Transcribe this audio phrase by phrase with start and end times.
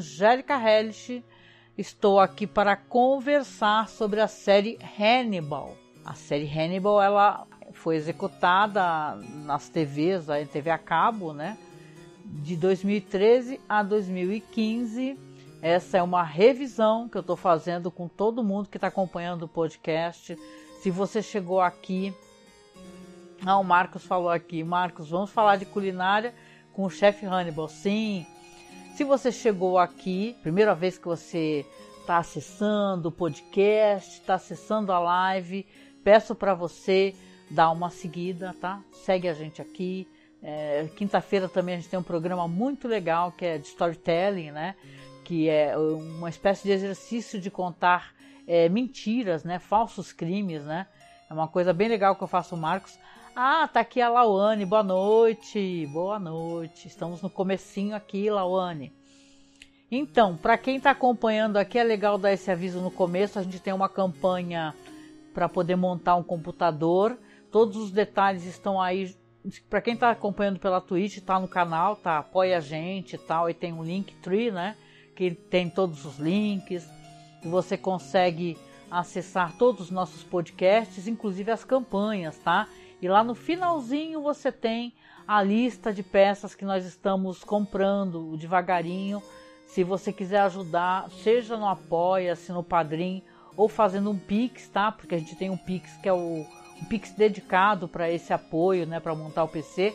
[0.00, 1.22] Angélica Hellish,
[1.76, 5.76] estou aqui para conversar sobre a série Hannibal.
[6.02, 11.58] A série Hannibal ela foi executada nas TVs, a TV a cabo, né?
[12.24, 15.18] De 2013 a 2015.
[15.60, 19.48] Essa é uma revisão que eu estou fazendo com todo mundo que está acompanhando o
[19.48, 20.34] podcast.
[20.80, 22.14] Se você chegou aqui,
[23.44, 26.34] ah, o Marcos falou aqui, Marcos, vamos falar de culinária
[26.72, 27.68] com o chefe Hannibal.
[27.68, 28.26] Sim.
[28.94, 31.64] Se você chegou aqui, primeira vez que você
[32.00, 35.66] está acessando o podcast, está acessando a live,
[36.04, 37.14] peço para você
[37.50, 38.82] dar uma seguida, tá?
[38.92, 40.06] Segue a gente aqui.
[40.42, 44.74] É, Quinta-feira também a gente tem um programa muito legal que é de storytelling, né?
[45.24, 48.12] Que é uma espécie de exercício de contar
[48.46, 49.58] é, mentiras, né?
[49.58, 50.86] Falsos crimes, né?
[51.28, 52.98] É uma coisa bem legal que eu faço, Marcos.
[53.42, 56.86] Ah, tá aqui a Lauane, boa noite, boa noite.
[56.86, 58.92] Estamos no comecinho aqui, Lauane.
[59.90, 63.38] Então, para quem está acompanhando aqui, é legal dar esse aviso no começo.
[63.38, 64.74] A gente tem uma campanha
[65.32, 67.18] para poder montar um computador.
[67.50, 69.16] Todos os detalhes estão aí.
[69.70, 72.18] Para quem está acompanhando pela Twitch, está no canal, tá?
[72.18, 73.48] Apoia a gente e tal.
[73.48, 74.76] E tem um Linktree, né?
[75.16, 76.86] Que tem todos os links.
[77.42, 78.58] E você consegue
[78.90, 82.68] acessar todos os nossos podcasts, inclusive as campanhas, tá?
[83.02, 84.92] E lá no finalzinho você tem
[85.26, 89.22] a lista de peças que nós estamos comprando devagarinho.
[89.66, 93.22] Se você quiser ajudar, seja no Apoia-se, no Padrim
[93.56, 94.92] ou fazendo um Pix, tá?
[94.92, 96.44] Porque a gente tem um Pix que é o
[96.80, 99.94] um Pix dedicado para esse apoio, né, para montar o PC,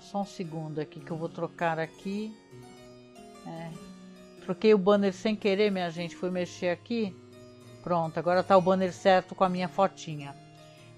[0.00, 2.34] Só um segundo aqui que eu vou trocar aqui.
[3.46, 3.89] É,
[4.40, 6.16] Troquei o banner sem querer, minha gente.
[6.16, 7.16] Fui mexer aqui.
[7.82, 10.34] Pronto, agora tá o banner certo com a minha fotinha.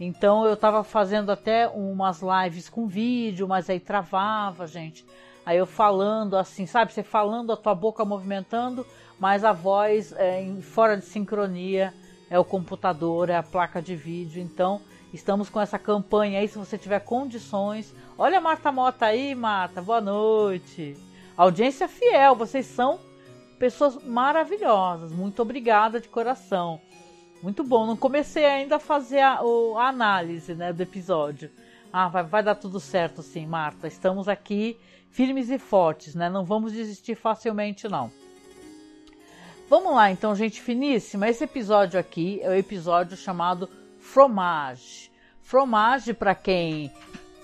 [0.00, 5.04] Então eu tava fazendo até umas lives com vídeo, mas aí travava, gente.
[5.44, 6.92] Aí eu falando assim, sabe?
[6.92, 8.86] Você falando, a tua boca movimentando,
[9.18, 11.92] mas a voz é, fora de sincronia.
[12.30, 14.42] É o computador, é a placa de vídeo.
[14.42, 14.80] Então
[15.12, 16.48] estamos com essa campanha aí.
[16.48, 17.94] Se você tiver condições.
[18.16, 19.82] Olha a Marta Mota aí, Marta.
[19.82, 20.96] Boa noite.
[21.36, 22.98] Audiência fiel, vocês são
[23.62, 25.12] pessoas maravilhosas.
[25.12, 26.80] Muito obrigada de coração.
[27.40, 27.86] Muito bom.
[27.86, 31.48] Não comecei ainda a fazer a, a análise né, do episódio.
[31.92, 33.86] Ah, vai, vai dar tudo certo sim, Marta.
[33.86, 34.76] Estamos aqui
[35.12, 36.28] firmes e fortes, né?
[36.28, 38.10] Não vamos desistir facilmente, não.
[39.70, 41.28] Vamos lá, então, gente finíssima.
[41.28, 45.08] Esse episódio aqui é o episódio chamado Fromage.
[45.40, 46.90] Fromage, para quem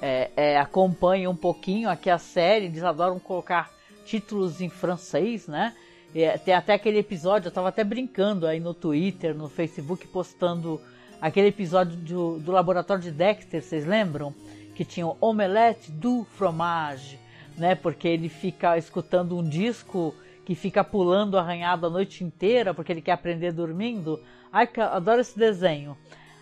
[0.02, 3.70] é, é, acompanha um pouquinho aqui a série, eles adoram colocar
[4.04, 5.76] títulos em francês, né?
[6.14, 10.80] É, tem até aquele episódio, eu tava até brincando aí no Twitter, no Facebook, postando
[11.20, 14.34] aquele episódio do, do laboratório de Dexter, vocês lembram?
[14.74, 17.18] Que tinha o Omelette du Fromage,
[17.56, 17.74] né?
[17.74, 20.14] Porque ele fica escutando um disco
[20.44, 24.18] que fica pulando arranhado a noite inteira porque ele quer aprender dormindo.
[24.50, 25.96] Ai, adoro esse desenho.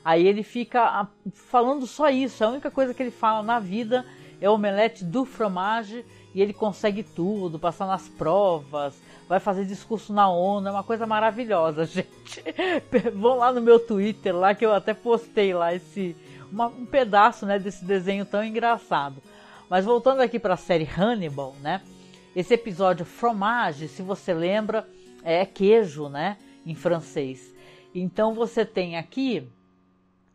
[0.04, 4.06] Aí ele fica falando só isso, a única coisa que ele fala na vida
[4.40, 8.94] é Omelette du Fromage e ele consegue tudo, passar nas provas,
[9.28, 12.42] vai fazer discurso na ONU, é uma coisa maravilhosa, gente.
[13.14, 16.16] Vão lá no meu Twitter, lá que eu até postei lá esse
[16.50, 19.22] uma, um pedaço, né, desse desenho tão engraçado.
[19.68, 21.82] Mas voltando aqui para a série Hannibal, né?
[22.34, 24.88] Esse episódio fromage, se você lembra,
[25.24, 27.54] é queijo, né, em francês.
[27.94, 29.48] Então você tem aqui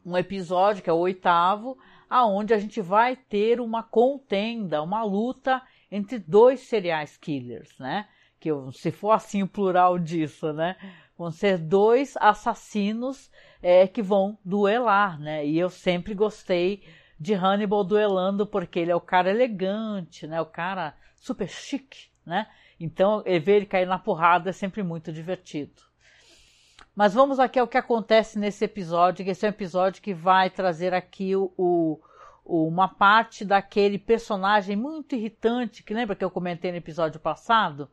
[0.05, 1.77] um episódio que é o oitavo,
[2.09, 8.07] aonde a gente vai ter uma contenda, uma luta entre dois serial killers, né?
[8.41, 10.75] Que se for assim o plural disso, né?
[11.15, 13.29] Vão ser dois assassinos
[13.61, 15.45] é, que vão duelar, né?
[15.45, 16.83] E eu sempre gostei
[17.19, 20.41] de Hannibal duelando porque ele é o cara elegante, né?
[20.41, 22.47] O cara super chique, né?
[22.79, 25.83] Então, ver ele cair na porrada é sempre muito divertido.
[26.95, 30.49] Mas vamos aqui ao que acontece nesse episódio, que esse é um episódio que vai
[30.49, 36.71] trazer aqui o, o, uma parte daquele personagem muito irritante, que lembra que eu comentei
[36.71, 37.87] no episódio passado?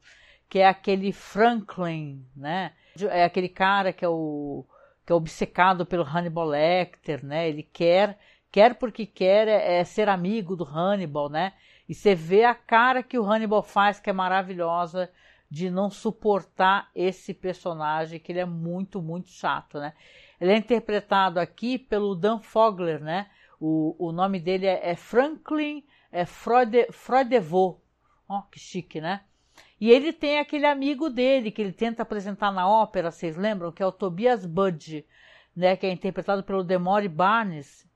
[0.49, 2.73] Que é aquele Franklin, né?
[3.11, 4.65] É aquele cara que é o
[5.05, 7.49] que é obcecado pelo Hannibal Lecter, né?
[7.49, 8.19] Ele quer
[8.51, 11.53] quer porque quer é, é ser amigo do Hannibal, né?
[11.89, 15.11] E você vê a cara que o Hannibal faz, que é maravilhosa,
[15.51, 19.95] de não suportar esse personagem, que ele é muito, muito chato, né?
[20.41, 23.31] Ele é interpretado aqui pelo Dan Fogler, né?
[23.59, 27.81] O, o nome dele é, é Franklin é Freude, Freudevaux.
[28.29, 29.23] Ó, oh, que chique, né?
[29.81, 33.71] E ele tem aquele amigo dele que ele tenta apresentar na ópera, vocês lembram?
[33.71, 35.07] Que é o Tobias Budge,
[35.55, 35.77] né?
[35.77, 37.87] Que é interpretado pelo Demore Barnes.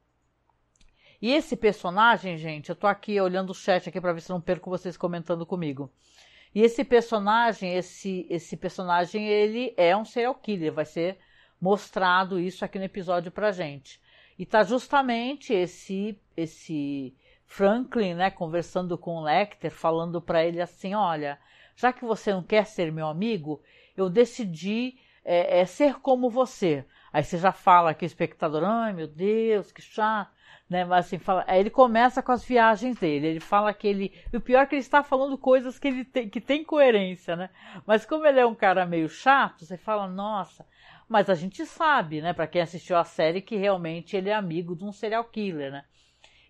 [1.21, 4.41] E esse personagem, gente, eu tô aqui olhando o chat aqui para ver se não
[4.41, 5.91] perco vocês comentando comigo.
[6.55, 11.19] E esse personagem, esse esse personagem, ele é um serial killer, vai ser
[11.61, 14.01] mostrado isso aqui no episódio pra gente.
[14.39, 17.15] E tá justamente esse esse
[17.47, 21.39] Franklin, né, conversando com o Lecter, falando para ele assim, olha,
[21.83, 23.61] já que você não quer ser meu amigo,
[23.97, 26.85] eu decidi é, é, ser como você.
[27.13, 30.33] Aí você já fala que o espectador, ai meu Deus, que chato
[30.73, 30.87] né?
[30.87, 33.27] Mas assim, fala, aí ele começa com as viagens dele.
[33.27, 34.13] Ele fala que ele.
[34.33, 37.37] E o pior é que ele está falando coisas que ele tem, que tem coerência,
[37.37, 37.51] né?
[37.87, 40.67] Mas como ele é um cara meio chato, você fala, nossa.
[41.09, 44.75] Mas a gente sabe, né, para quem assistiu a série, que realmente ele é amigo
[44.75, 45.85] de um serial killer, né?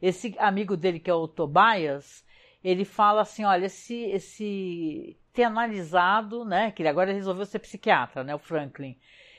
[0.00, 2.25] Esse amigo dele, que é o Tobias,
[2.62, 6.70] ele fala assim: olha, esse, esse ter analisado, né?
[6.70, 8.34] Que ele agora resolveu ser psiquiatra, né?
[8.34, 8.96] O Franklin.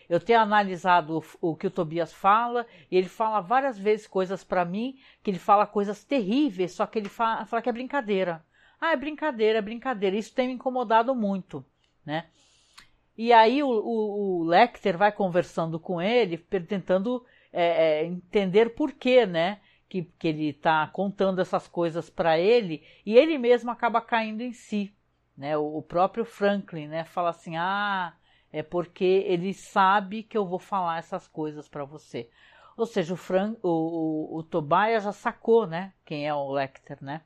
[0.10, 4.44] Eu tenho analisado o, o que o Tobias fala, e ele fala várias vezes coisas
[4.44, 8.46] para mim, que ele fala coisas terríveis, só que ele fala, fala que é brincadeira.
[8.80, 10.16] Ah, é brincadeira, é brincadeira.
[10.16, 11.66] Isso tem me incomodado muito,
[12.06, 12.26] né?
[13.18, 18.92] E aí o, o, o Lecter vai conversando com ele, tentando é, é, entender por
[18.92, 19.60] quê, né?
[19.94, 24.52] Que, que ele está contando essas coisas para ele, e ele mesmo acaba caindo em
[24.52, 24.92] si.
[25.38, 25.56] Né?
[25.56, 27.04] O, o próprio Franklin né?
[27.04, 28.12] fala assim: ah,
[28.52, 32.28] é porque ele sabe que eu vou falar essas coisas para você.
[32.76, 35.94] Ou seja, o, Fran, o, o, o Tobias já sacou, né?
[36.04, 37.22] Quem é o Lecter, né?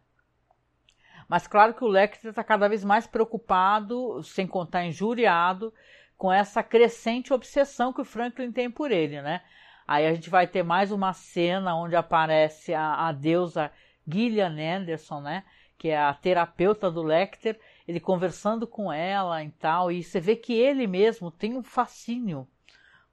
[1.30, 5.74] Mas claro que o Lecter está cada vez mais preocupado, sem contar injuriado,
[6.18, 9.42] com essa crescente obsessão que o Franklin tem por ele, né?
[9.88, 13.72] Aí a gente vai ter mais uma cena onde aparece a, a deusa
[14.06, 15.46] Gillian Anderson, né?
[15.78, 17.58] Que é a terapeuta do Lecter,
[17.88, 22.48] ele conversando com ela e tal, e você vê que ele mesmo tem um fascínio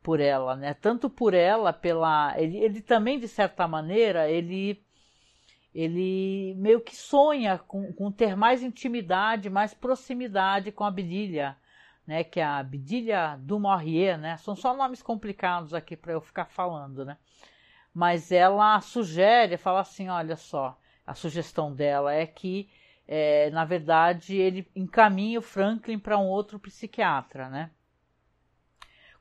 [0.03, 0.75] por ela, né?
[0.75, 2.35] Tanto por ela, pela.
[2.37, 4.83] Ele, ele também, de certa maneira, ele
[5.75, 11.57] ele meio que sonha com, com ter mais intimidade, mais proximidade com a Bidilha,
[12.07, 12.25] né?
[12.25, 14.37] Que é a Bidilha du Maurier, né?
[14.39, 17.17] São só nomes complicados aqui para eu ficar falando, né?
[17.93, 22.69] Mas ela sugere, fala assim, olha só, a sugestão dela é que
[23.07, 27.71] é, na verdade, ele encaminha o Franklin para um outro psiquiatra, né?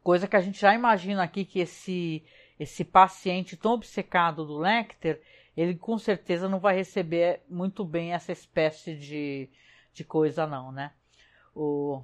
[0.01, 2.23] Coisa que a gente já imagina aqui que esse,
[2.59, 5.21] esse paciente tão obcecado do Lecter,
[5.55, 9.49] ele com certeza não vai receber muito bem essa espécie de,
[9.93, 10.91] de coisa, não, né?
[11.55, 12.01] O,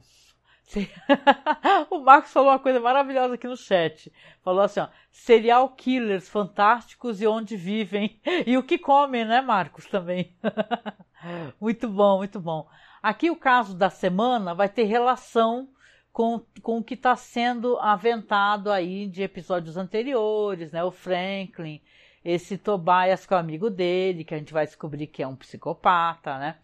[1.90, 4.12] o Marcos falou uma coisa maravilhosa aqui no chat.
[4.44, 8.20] Falou assim, ó, serial killers fantásticos e onde vivem.
[8.46, 10.36] E o que comem, né, Marcos, também.
[11.60, 12.68] muito bom, muito bom.
[13.02, 15.70] Aqui o caso da semana vai ter relação
[16.12, 20.84] com, com o que está sendo aventado aí de episódios anteriores, né?
[20.84, 21.82] O Franklin,
[22.24, 25.36] esse Tobias que é o amigo dele, que a gente vai descobrir que é um
[25.36, 26.58] psicopata, né?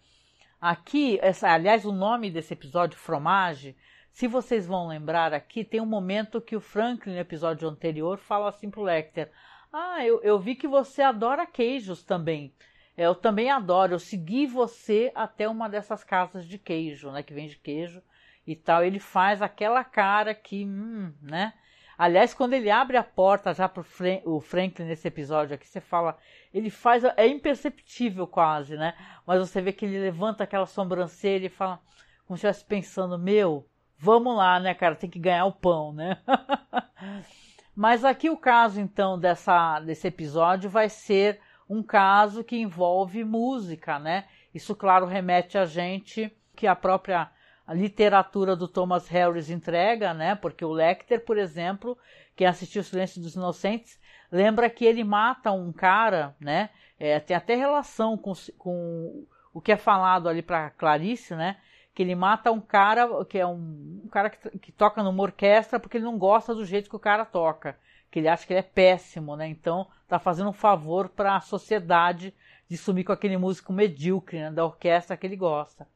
[0.60, 3.76] Aqui, essa, aliás, o nome desse episódio, Fromage,
[4.16, 8.48] se vocês vão lembrar aqui, tem um momento que o Franklin, no episódio anterior, fala
[8.48, 9.30] assim pro Lecter:
[9.70, 12.54] Ah, eu, eu vi que você adora queijos também.
[12.96, 13.92] Eu também adoro.
[13.92, 17.22] Eu segui você até uma dessas casas de queijo, né?
[17.22, 18.02] Que vende queijo
[18.46, 18.82] e tal.
[18.82, 21.52] Ele faz aquela cara que, hum, né?
[21.98, 25.80] Aliás, quando ele abre a porta já pro Fran o Franklin nesse episódio aqui, você
[25.80, 26.16] fala,
[26.54, 28.94] ele faz, é imperceptível quase, né?
[29.26, 31.82] Mas você vê que ele levanta aquela sobrancelha e fala,
[32.26, 36.18] como se estivesse pensando, meu, vamos lá, né, cara, tem que ganhar o pão, né?
[37.74, 43.98] Mas aqui o caso, então, dessa, desse episódio vai ser um caso que envolve música,
[43.98, 44.24] né?
[44.54, 47.30] Isso, claro, remete a gente que a própria
[47.68, 50.34] literatura do Thomas Harris entrega, né?
[50.34, 51.98] Porque o Lecter, por exemplo,
[52.34, 54.00] quem assistiu o Silêncio dos Inocentes,
[54.30, 56.70] lembra que ele mata um cara, né?
[56.98, 61.56] É, tem até relação com, com o que é falado ali para Clarice, né?
[61.96, 65.80] Que ele mata um cara que é um, um cara que, que, toca numa orquestra
[65.80, 67.78] porque ele não gosta do jeito que o cara toca,
[68.10, 69.48] que ele acha que ele é péssimo, né?
[69.48, 72.34] Então tá fazendo um favor para a sociedade
[72.68, 74.50] de sumir com aquele músico medíocre né?
[74.50, 75.88] da orquestra que ele gosta.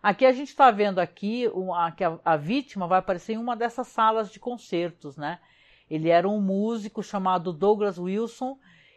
[0.00, 3.56] Aqui a gente está vendo aqui uma, que a, a, vítima vai aparecer em uma
[3.56, 5.40] dessas salas de concertos, né?
[5.90, 8.56] Ele era um músico chamado Douglas Wilson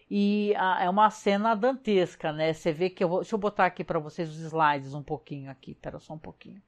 [0.09, 2.53] e a, é uma cena dantesca, né?
[2.53, 5.49] Você vê que eu vou, deixa eu botar aqui para vocês os slides um pouquinho
[5.49, 6.61] aqui, pera só um pouquinho.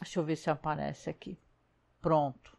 [0.00, 1.38] Deixa eu ver se aparece aqui.
[2.00, 2.56] Pronto.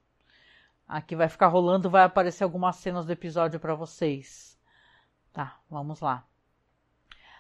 [0.88, 4.58] Aqui vai ficar rolando, vai aparecer algumas cenas do episódio para vocês.
[5.32, 6.26] Tá, vamos lá.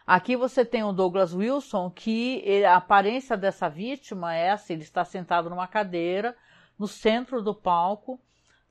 [0.05, 5.05] Aqui você tem o Douglas Wilson, que a aparência dessa vítima é assim: ele está
[5.05, 6.35] sentado numa cadeira
[6.77, 8.19] no centro do palco,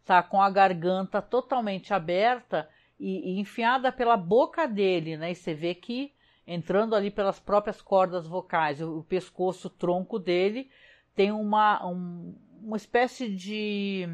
[0.04, 5.30] tá com a garganta totalmente aberta e, e enfiada pela boca dele, né?
[5.30, 6.12] E você vê que
[6.46, 10.70] entrando ali pelas próprias cordas vocais, o, o pescoço, o tronco dele
[11.14, 14.08] tem uma, um, uma espécie de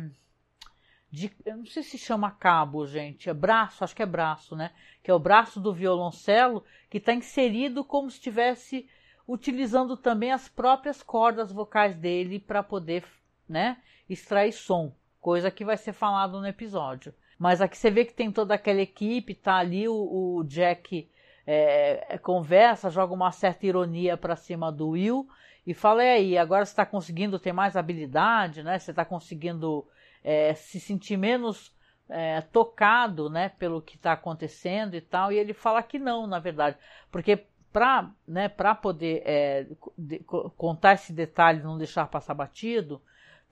[1.15, 4.73] de, eu não sei se chama cabo, gente, é braço, acho que é braço, né?
[5.01, 8.89] Que é o braço do violoncelo que está inserido como se estivesse
[9.27, 13.05] utilizando também as próprias cordas vocais dele para poder,
[13.49, 17.15] né, extrair som, coisa que vai ser falado no episódio.
[17.45, 19.93] Mas aqui você vê que tem toda aquela equipe, tá ali o,
[20.39, 21.11] o Jack
[21.47, 25.29] é, conversa, joga uma certa ironia para cima do Will
[25.67, 28.79] e fala: e aí, agora você está conseguindo ter mais habilidade, né?
[28.79, 29.87] Você está conseguindo
[30.25, 31.71] é, se sentir menos
[32.09, 36.39] é, tocado né, pelo que está acontecendo e tal, e ele fala que não, na
[36.39, 36.79] verdade,
[37.13, 38.49] porque para né,
[38.81, 39.67] poder é,
[39.99, 40.21] de,
[40.57, 43.03] contar esse detalhe não deixar passar batido,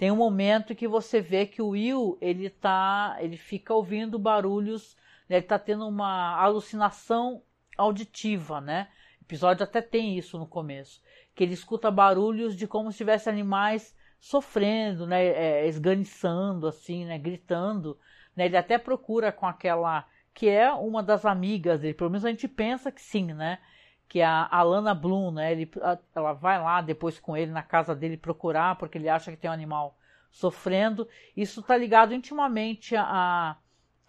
[0.02, 4.97] tem um momento que você vê que o Will ele tá, ele fica ouvindo barulhos,
[5.28, 7.40] né, ele está tendo uma alucinação
[7.78, 8.88] auditiva, né?
[9.21, 11.00] O episódio até tem isso no começo,
[11.37, 17.16] que ele escuta barulhos de como se tivesse animais sofrendo, né, é, esganiçando, assim, né,
[17.16, 17.97] gritando.
[18.35, 20.04] Né, ele até procura com aquela
[20.35, 23.61] que é uma das amigas dele, pelo menos a gente pensa que sim, né?
[24.12, 25.52] Que a Alana Bloom, né?
[25.52, 25.71] Ele,
[26.14, 29.49] ela vai lá depois com ele na casa dele procurar, porque ele acha que tem
[29.49, 29.97] um animal
[30.31, 31.09] sofrendo.
[31.35, 33.57] Isso está ligado intimamente a,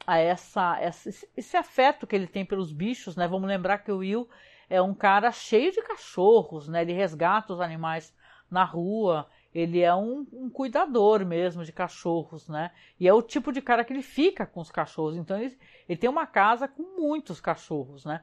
[0.05, 3.29] a essa, essa, esse afeto que ele tem pelos bichos, né?
[3.29, 4.27] Vamos lembrar que o Will
[4.69, 6.81] é um cara cheio de cachorros, né?
[6.81, 8.13] Ele resgata os animais
[8.51, 12.71] na rua, ele é um, um, cuidador mesmo de cachorros, né?
[12.99, 15.15] E é o tipo de cara que ele fica com os cachorros.
[15.15, 15.57] Então ele,
[15.87, 18.21] ele tem uma casa com muitos cachorros, né?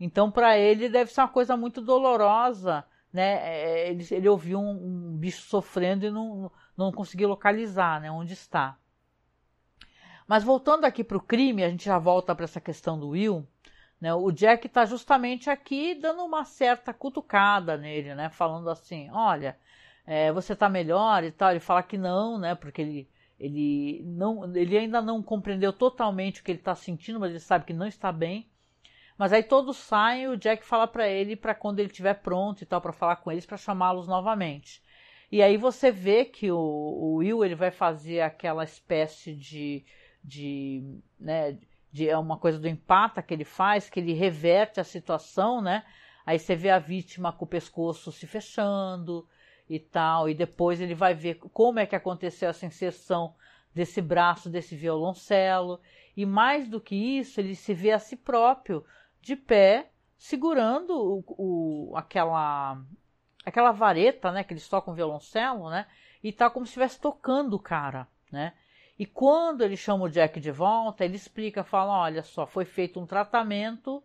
[0.00, 3.38] Então para ele deve ser uma coisa muito dolorosa, né?
[3.42, 8.10] É, ele, ele ouviu um, um, bicho sofrendo e não, não conseguiu localizar, né?
[8.10, 8.78] Onde está.
[10.26, 13.46] Mas voltando aqui para o crime, a gente já volta para essa questão do Will.
[14.00, 14.14] Né?
[14.14, 18.28] O Jack está justamente aqui dando uma certa cutucada nele, né?
[18.28, 19.58] Falando assim, olha,
[20.06, 21.50] é, você está melhor e tal.
[21.50, 22.54] Ele fala que não, né?
[22.54, 27.30] Porque ele, ele, não, ele ainda não compreendeu totalmente o que ele está sentindo, mas
[27.30, 28.48] ele sabe que não está bem.
[29.18, 32.62] Mas aí todos saem e o Jack fala para ele para quando ele estiver pronto
[32.62, 34.82] e tal para falar com eles para chamá-los novamente.
[35.30, 39.84] E aí você vê que o, o, Will ele vai fazer aquela espécie de,
[40.24, 41.58] de, né,
[41.92, 45.84] de é uma coisa do empata que ele faz, que ele reverte a situação, né?
[46.24, 49.26] Aí você vê a vítima com o pescoço se fechando,
[49.68, 53.34] e tal, e depois ele vai ver como é que aconteceu essa inserção
[53.74, 55.80] desse braço desse violoncelo,
[56.16, 58.84] e mais do que isso, ele se vê a si próprio
[59.20, 62.80] de pé, segurando o, o aquela
[63.44, 65.86] aquela vareta, né, que eles tocam violoncelo, né,
[66.22, 68.52] e tá como se estivesse tocando o cara, né?
[68.98, 73.00] E quando ele chama o Jack de volta, ele explica, fala, olha só, foi feito
[73.00, 74.02] um tratamento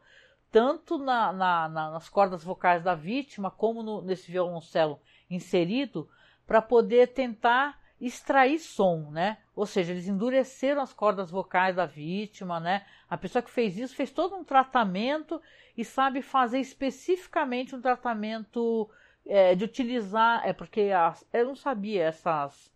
[0.52, 6.08] tanto na, na, na, nas cordas vocais da vítima como no, nesse violoncelo inserido
[6.46, 9.38] para poder tentar extrair som, né?
[9.56, 12.86] Ou seja, eles endureceram as cordas vocais da vítima, né?
[13.10, 15.42] A pessoa que fez isso fez todo um tratamento
[15.78, 18.90] e sabe fazer especificamente um tratamento
[19.26, 22.72] é, de utilizar, é porque as, eu não sabia essas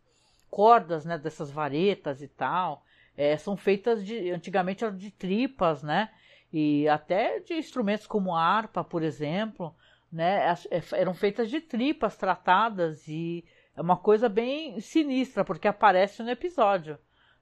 [0.50, 1.18] cordas, né?
[1.18, 2.84] Dessas varetas e tal,
[3.16, 6.10] é, são feitas de antigamente eram de tripas, né?
[6.54, 9.76] E até de instrumentos como harpa, por exemplo,
[10.12, 13.44] né, é, eram feitas de tripas tratadas e
[13.78, 16.98] é uma coisa bem sinistra, porque aparece no episódio,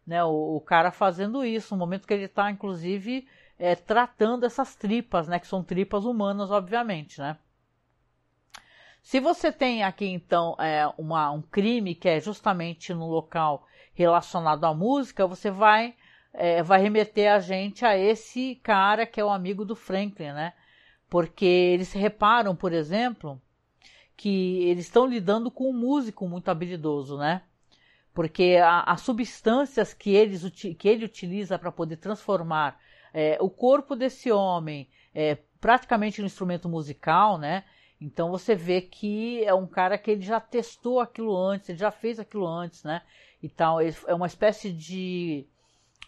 [0.05, 3.25] né, o, o cara fazendo isso, no momento que ele está, inclusive,
[3.57, 7.37] é, tratando essas tripas, né, que são tripas humanas, obviamente, né.
[9.01, 14.65] Se você tem aqui, então, é, uma, um crime que é justamente no local relacionado
[14.65, 15.95] à música, você vai,
[16.33, 20.53] é, vai remeter a gente a esse cara que é o amigo do Franklin, né,
[21.09, 23.41] porque eles reparam, por exemplo,
[24.15, 27.41] que eles estão lidando com um músico muito habilidoso, né?
[28.13, 32.79] Porque as substâncias que, eles, que ele utiliza para poder transformar
[33.13, 37.65] é, o corpo desse homem é, praticamente no instrumento musical, né?
[37.99, 41.91] Então você vê que é um cara que ele já testou aquilo antes, ele já
[41.91, 43.01] fez aquilo antes, né?
[43.41, 45.45] Então é uma espécie de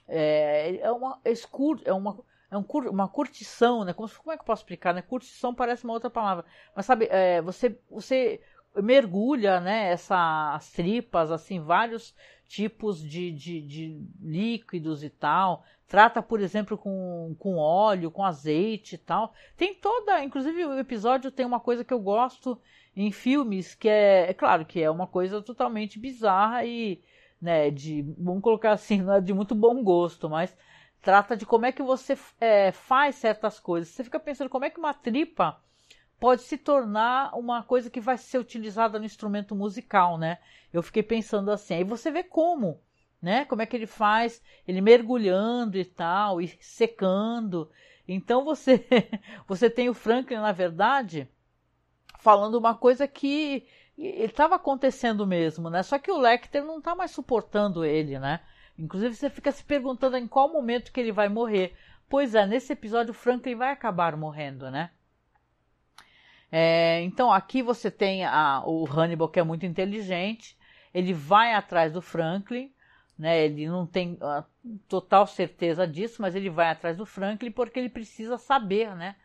[0.07, 2.17] é, é uma escuro, é uma
[2.49, 3.93] é um, uma curtição, né?
[3.93, 5.01] Como, como, é que eu posso explicar, né?
[5.01, 8.41] Curtição parece uma outra palavra, mas sabe, é, você você
[8.75, 9.91] mergulha, né?
[9.91, 12.15] Essas tripas, assim, vários
[12.47, 15.63] tipos de, de, de líquidos e tal.
[15.87, 19.33] Trata, por exemplo, com, com óleo, com azeite e tal.
[19.55, 22.59] Tem toda, inclusive o episódio tem uma coisa que eu gosto
[22.95, 27.01] em filmes que é, é claro que é uma coisa totalmente bizarra e,
[27.41, 30.57] né, de, vamos colocar assim, não é de muito bom gosto, mas
[31.01, 33.89] trata de como é que você é, faz certas coisas.
[33.89, 35.61] Você fica pensando como é que uma tripa
[36.19, 40.39] pode se tornar uma coisa que vai ser utilizada no instrumento musical, né?
[40.73, 42.81] Eu fiquei pensando assim, aí você vê como,
[43.21, 43.45] né?
[43.45, 47.69] Como é que ele faz, ele mergulhando e tal, e secando.
[48.07, 48.85] Então você
[49.47, 51.29] você tem o Franklin, na verdade,
[52.19, 55.83] falando uma coisa que estava acontecendo mesmo, né?
[55.83, 58.41] Só que o Lecter não está mais suportando ele, né?
[58.77, 61.75] Inclusive você fica se perguntando em qual momento que ele vai morrer.
[62.09, 64.91] Pois é, nesse episódio o Franklin vai acabar morrendo, né?
[66.51, 70.57] É, então aqui você tem a, o Hannibal que é muito inteligente,
[70.93, 72.71] ele vai atrás do Franklin,
[73.17, 73.45] né?
[73.45, 74.45] Ele não tem a,
[74.87, 79.15] total certeza disso, mas ele vai atrás do Franklin porque ele precisa saber, né?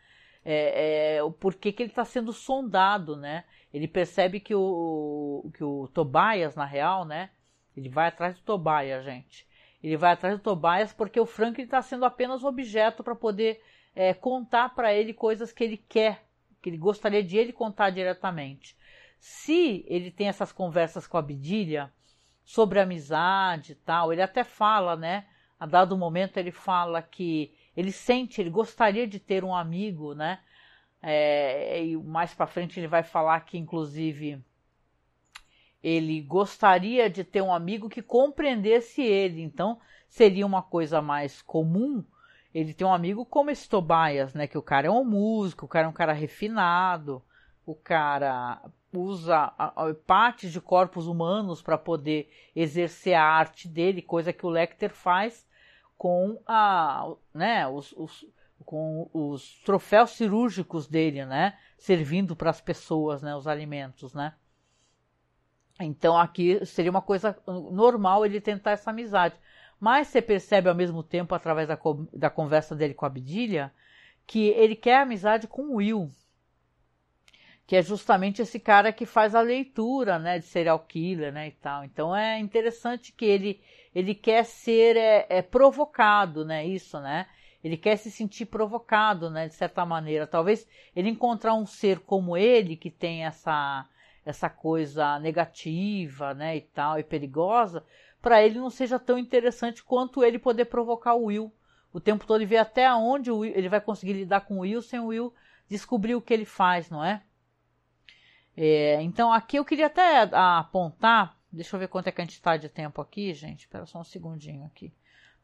[0.44, 3.44] É, é, o porquê que ele está sendo sondado, né?
[3.72, 7.30] Ele percebe que o, que o Tobias, na real, né?
[7.76, 9.46] Ele vai atrás do Tobias, gente.
[9.82, 13.62] Ele vai atrás do Tobias porque o Franklin está sendo apenas objeto para poder
[13.94, 16.22] é, contar para ele coisas que ele quer
[16.62, 18.76] que ele gostaria de ele contar diretamente.
[19.18, 21.92] Se ele tem essas conversas com a Bidilha
[22.44, 25.26] sobre amizade e tal, ele até fala, né?
[25.58, 30.40] A dado momento ele fala que ele sente, ele gostaria de ter um amigo, né?
[31.02, 34.40] É, e mais para frente ele vai falar que, inclusive,
[35.82, 39.42] ele gostaria de ter um amigo que compreendesse ele.
[39.42, 42.04] Então, seria uma coisa mais comum
[42.54, 44.46] ele tem um amigo como esse Tobias, né?
[44.46, 47.22] Que o cara é um músico, o cara é um cara refinado,
[47.64, 49.52] o cara usa
[50.06, 55.46] partes de corpos humanos para poder exercer a arte dele, coisa que o Lecter faz
[55.96, 58.26] com a, né, os, os
[58.66, 64.34] com os troféus cirúrgicos dele, né, servindo para as pessoas, né, os alimentos, né.
[65.80, 69.34] Então aqui seria uma coisa normal ele tentar essa amizade.
[69.80, 71.78] Mas você percebe ao mesmo tempo, através da,
[72.12, 73.72] da conversa dele com a Abdília,
[74.26, 76.08] que ele quer amizade com o Will,
[77.66, 81.52] que é justamente esse cara que faz a leitura, né, de serial killer, né, e
[81.52, 81.84] tal.
[81.84, 83.60] Então é interessante que ele
[83.94, 87.26] ele quer ser é, é, provocado, né, isso, né?
[87.62, 90.26] Ele quer se sentir provocado, né, de certa maneira.
[90.26, 93.86] Talvez ele encontrar um ser como ele que tem essa
[94.24, 97.84] essa coisa negativa, né, e tal, e perigosa,
[98.20, 101.52] para ele não seja tão interessante quanto ele poder provocar o Will
[101.92, 104.80] o tempo todo e ver até onde Will, ele vai conseguir lidar com o Will
[104.80, 105.34] sem o Will
[105.68, 107.22] descobrir o que ele faz, não é?
[108.56, 112.34] é então aqui eu queria até apontar, deixa eu ver quanto é que a gente
[112.34, 113.60] está de tempo aqui, gente.
[113.60, 114.92] Espera só um segundinho aqui.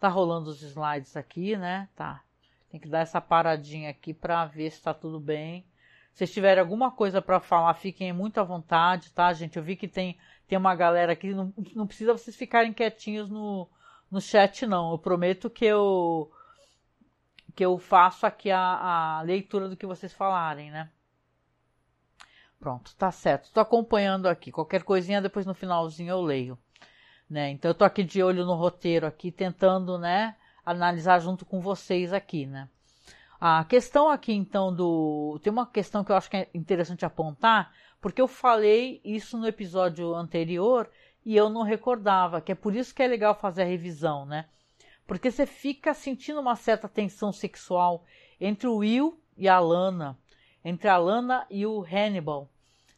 [0.00, 1.88] Tá rolando os slides aqui, né?
[1.94, 2.22] Tá.
[2.70, 5.64] Tem que dar essa paradinha aqui para ver se está tudo bem.
[6.12, 9.56] Se tiverem alguma coisa para falar, fiquem muito à vontade, tá, gente?
[9.56, 10.18] Eu vi que tem
[10.48, 13.68] tem uma galera aqui, não, não precisa vocês ficarem quietinhos no,
[14.10, 14.92] no chat, não.
[14.92, 16.32] Eu prometo que eu
[17.54, 20.90] que eu faço aqui a, a leitura do que vocês falarem, né?
[22.58, 23.44] Pronto, tá certo.
[23.44, 24.50] Estou acompanhando aqui.
[24.50, 26.58] Qualquer coisinha depois no finalzinho eu leio,
[27.28, 27.50] né?
[27.50, 32.12] Então eu tô aqui de olho no roteiro aqui, tentando, né, analisar junto com vocês
[32.12, 32.68] aqui, né?
[33.40, 37.72] A questão aqui então do tem uma questão que eu acho que é interessante apontar
[38.00, 40.88] porque eu falei isso no episódio anterior
[41.24, 44.46] e eu não recordava, que é por isso que é legal fazer a revisão, né?
[45.06, 48.04] Porque você fica sentindo uma certa tensão sexual
[48.40, 50.16] entre o Will e a Lana,
[50.64, 52.48] entre a Lana e o Hannibal.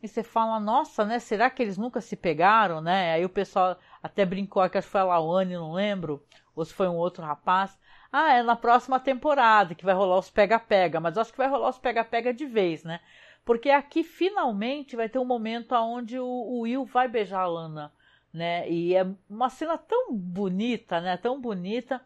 [0.03, 1.18] E você fala, nossa, né?
[1.18, 3.12] Será que eles nunca se pegaram, né?
[3.12, 6.24] Aí o pessoal até brincou, que acho que foi a Lawane, não lembro,
[6.55, 7.79] ou se foi um outro rapaz.
[8.12, 11.68] Ah, é na próxima temporada que vai rolar os pega-pega, mas acho que vai rolar
[11.68, 13.01] os pega-pega de vez, né?
[13.44, 17.92] Porque aqui finalmente vai ter um momento onde o, o Will vai beijar a Lana,
[18.33, 18.68] né?
[18.68, 21.16] E é uma cena tão bonita, né?
[21.16, 22.01] Tão bonita.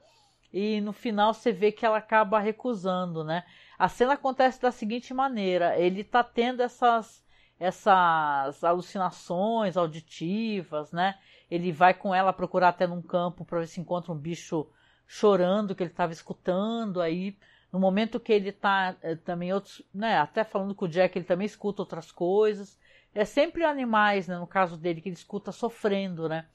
[0.52, 3.44] E no final você vê que ela acaba recusando, né?
[3.78, 7.24] A cena acontece da seguinte maneira: ele tá tendo essas
[7.58, 11.18] essas alucinações auditivas, né?
[11.50, 14.68] Ele vai com ela procurar até num campo para ver se encontra um bicho
[15.06, 17.36] chorando que ele estava escutando aí
[17.72, 21.24] no momento que ele está é, também outros, né, até falando com o Jack, ele
[21.24, 22.78] também escuta outras coisas.
[23.14, 26.46] É sempre animais, né, no caso dele, que ele escuta sofrendo, né?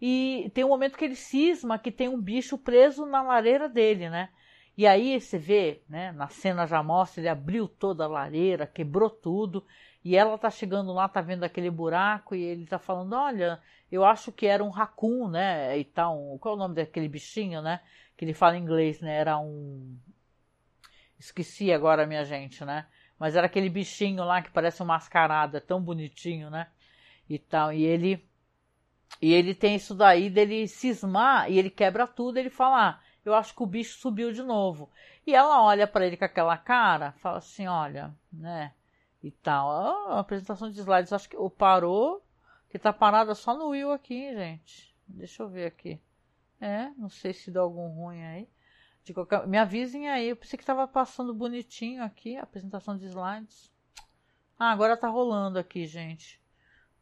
[0.00, 4.08] e tem um momento que ele cisma que tem um bicho preso na lareira dele,
[4.08, 4.30] né?
[4.76, 9.10] E aí você vê, né, na cena já mostra, ele abriu toda a lareira, quebrou
[9.10, 9.66] tudo,
[10.04, 13.60] e ela tá chegando lá, tá vendo aquele buraco, e ele tá falando, olha,
[13.92, 17.60] eu acho que era um raccoon, né, e tal, qual é o nome daquele bichinho,
[17.60, 17.80] né,
[18.16, 19.96] que ele fala em inglês, né, era um...
[21.18, 22.86] Esqueci agora, minha gente, né,
[23.18, 26.68] mas era aquele bichinho lá que parece um mascarado, é tão bonitinho, né,
[27.28, 28.26] e tal, e ele...
[29.20, 33.34] E ele tem isso daí dele cismar, e ele quebra tudo, ele fala, ah, eu
[33.34, 34.88] acho que o bicho subiu de novo.
[35.26, 38.72] E ela olha para ele com aquela cara, fala assim, olha, né,
[39.22, 39.70] e tal.
[40.10, 42.24] a apresentação de slides, acho que o parou,
[42.68, 44.94] que tá parada só no Will aqui, gente.
[45.06, 46.00] Deixa eu ver aqui.
[46.60, 48.48] É, não sei se deu algum ruim aí.
[49.02, 49.46] De qualquer...
[49.46, 53.70] Me avisem aí, eu pensei que tava passando bonitinho aqui, a apresentação de slides.
[54.58, 56.40] Ah, agora tá rolando aqui, gente.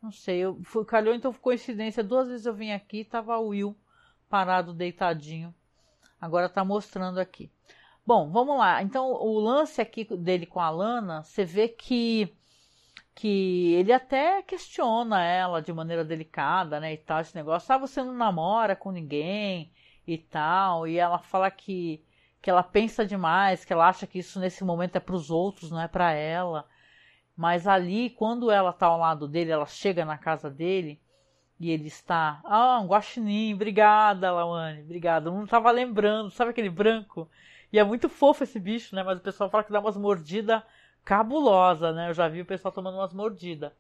[0.01, 3.77] Não sei, eu calhou então coincidência, duas vezes eu vim aqui, tava o Will
[4.29, 5.53] parado, deitadinho.
[6.21, 7.51] Agora tá mostrando aqui.
[8.09, 8.83] Bom, vamos lá.
[8.83, 12.35] Então, o lance aqui dele com a Lana, você vê que
[13.15, 18.03] que ele até questiona ela de maneira delicada, né, e tal, esse negócio, ah, você
[18.03, 19.73] não namora com ninguém
[20.07, 22.03] e tal, e ela fala que
[22.41, 25.71] que ela pensa demais, que ela acha que isso nesse momento é para os outros,
[25.71, 26.67] não é para ela.
[27.37, 31.01] Mas ali, quando ela tá ao lado dele, ela chega na casa dele
[31.61, 35.31] e ele está, ah, um guaxinim, obrigada, Lawane, obrigada.
[35.31, 37.29] Não estava lembrando, sabe aquele branco?
[37.73, 39.03] E é muito fofo esse bicho, né?
[39.03, 40.63] Mas o pessoal fala que dá umas mordidas
[41.05, 42.11] cabulosa, né?
[42.11, 43.73] Eu já vi o pessoal tomando umas mordidas.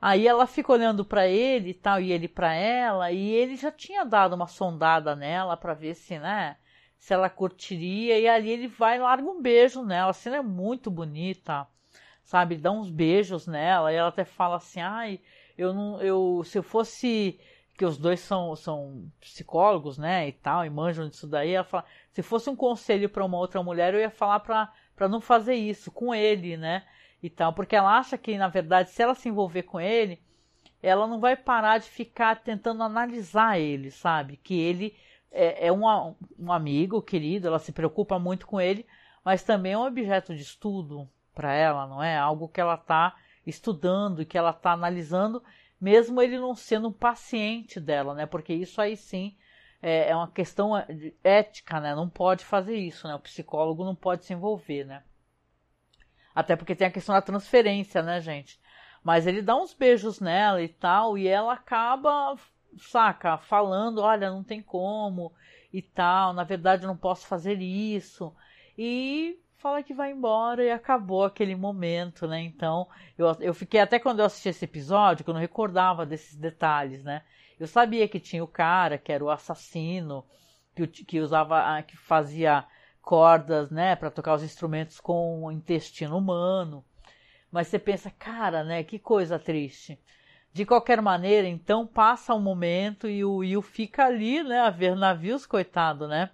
[0.00, 3.72] Aí ela fica olhando para ele e tal, e ele para ela, e ele já
[3.72, 6.58] tinha dado uma sondada nela para ver se, né,
[6.98, 10.10] se ela curtiria, e ali ele vai e larga um beijo nela.
[10.10, 11.66] A cena é muito bonita,
[12.22, 12.56] sabe?
[12.56, 15.20] Dá uns beijos nela, e ela até fala assim: ai,
[15.56, 17.40] eu não, eu, se eu fosse
[17.76, 21.84] que os dois são, são psicólogos, né, e tal, e manjam disso daí, ela fala,
[22.10, 25.90] se fosse um conselho para uma outra mulher, eu ia falar para não fazer isso
[25.90, 26.84] com ele, né,
[27.22, 30.22] e tal, porque ela acha que, na verdade, se ela se envolver com ele,
[30.82, 34.94] ela não vai parar de ficar tentando analisar ele, sabe, que ele
[35.32, 38.86] é, é um, um amigo querido, ela se preocupa muito com ele,
[39.24, 42.16] mas também é um objeto de estudo para ela, não é?
[42.16, 45.42] Algo que ela está estudando e que ela está analisando
[45.84, 48.24] mesmo ele não sendo um paciente dela, né?
[48.24, 49.36] Porque isso aí sim
[49.82, 50.70] é, é uma questão
[51.22, 51.94] ética, né?
[51.94, 53.14] Não pode fazer isso, né?
[53.14, 55.02] O psicólogo não pode se envolver, né?
[56.34, 58.58] Até porque tem a questão da transferência, né, gente?
[59.02, 62.34] Mas ele dá uns beijos nela e tal, e ela acaba,
[62.78, 65.34] saca, falando, olha, não tem como
[65.70, 68.34] e tal, na verdade eu não posso fazer isso.
[68.78, 72.38] E fala que vai embora e acabou aquele momento, né?
[72.38, 76.36] Então, eu, eu fiquei até quando eu assisti esse episódio, que eu não recordava desses
[76.36, 77.22] detalhes, né?
[77.58, 80.22] Eu sabia que tinha o cara, que era o assassino,
[80.76, 82.66] que, que usava, que fazia
[83.00, 86.84] cordas, né, para tocar os instrumentos com o intestino humano.
[87.50, 89.98] Mas você pensa, cara, né, que coisa triste.
[90.52, 94.94] De qualquer maneira, então passa um momento e o Will fica ali, né, a ver
[94.94, 96.28] navios, coitado, né?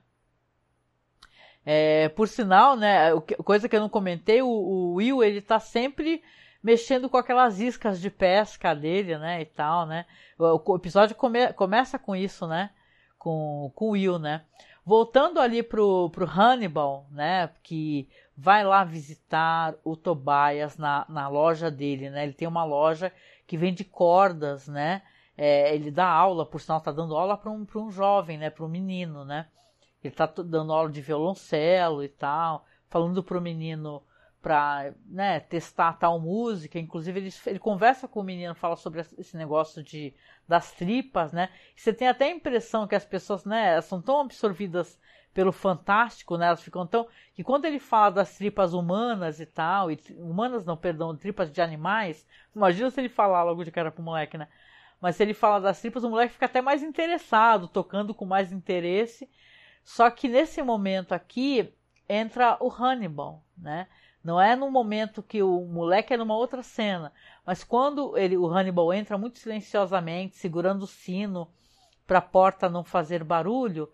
[1.65, 3.11] É, por sinal, né,
[3.45, 6.23] coisa que eu não comentei, o, o, Will ele tá sempre
[6.63, 10.07] mexendo com aquelas iscas de pesca dele, né, e tal, né.
[10.39, 12.71] O, o episódio come, começa com isso, né,
[13.19, 14.43] com, com o Will, né.
[14.85, 21.71] Voltando ali pro, pro Hannibal, né, que vai lá visitar o Tobias na, na loja
[21.71, 23.13] dele, né, ele tem uma loja
[23.47, 25.03] que vende cordas, né,
[25.37, 28.65] é, ele dá aula, por sinal tá dando aula para um, um jovem, né, para
[28.65, 29.47] um menino, né,
[30.09, 34.03] ele tá dando aula de violoncelo e tal, falando pro menino
[34.43, 36.79] para né, testar tal música.
[36.79, 40.15] Inclusive, ele, ele conversa com o menino, fala sobre esse negócio de,
[40.49, 41.51] das tripas, né?
[41.77, 44.99] Você tem até a impressão que as pessoas, né, são tão absorvidas
[45.33, 46.47] pelo fantástico, né?
[46.47, 47.07] Elas ficam tão.
[47.35, 51.61] que quando ele fala das tripas humanas e tal, e, humanas não, perdão, tripas de
[51.61, 54.49] animais, imagina se ele falar logo de cara pro moleque, né?
[55.01, 58.53] Mas se ele fala das tripas, o moleque fica até mais interessado, tocando com mais
[58.53, 59.31] interesse.
[59.83, 61.73] Só que nesse momento aqui
[62.09, 63.87] entra o Hannibal, né?
[64.23, 67.13] Não é no momento que o moleque é numa outra cena,
[67.45, 71.49] mas quando ele, o Hannibal entra muito silenciosamente, segurando o sino
[72.07, 73.91] para a porta não fazer barulho,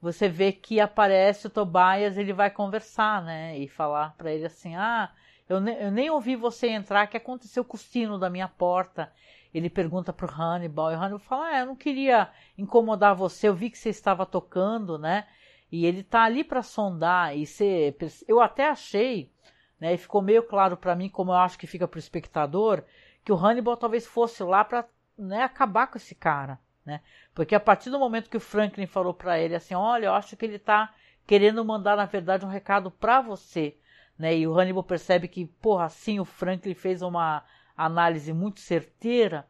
[0.00, 3.58] você vê que aparece o Tobias, ele vai conversar, né?
[3.58, 5.10] E falar para ele assim: Ah,
[5.48, 9.10] eu, ne eu nem ouvi você entrar, que aconteceu com o sino da minha porta?
[9.54, 13.54] Ele pergunta pro Hannibal, e o Hannibal fala: Ah, eu não queria incomodar você, eu
[13.54, 15.28] vi que você estava tocando, né?
[15.70, 19.30] E ele tá ali para sondar, e você, eu até achei,
[19.78, 19.94] né?
[19.94, 22.82] E ficou meio claro para mim, como eu acho que fica pro espectador,
[23.24, 24.86] que o Hannibal talvez fosse lá para
[25.16, 27.00] né, acabar com esse cara, né?
[27.32, 30.36] Porque a partir do momento que o Franklin falou para ele assim, olha, eu acho
[30.36, 30.92] que ele está
[31.26, 33.76] querendo mandar na verdade um recado para você,
[34.18, 34.36] né?
[34.36, 37.44] E o Hannibal percebe que, porra, assim o Franklin fez uma
[37.76, 39.46] análise muito certeira.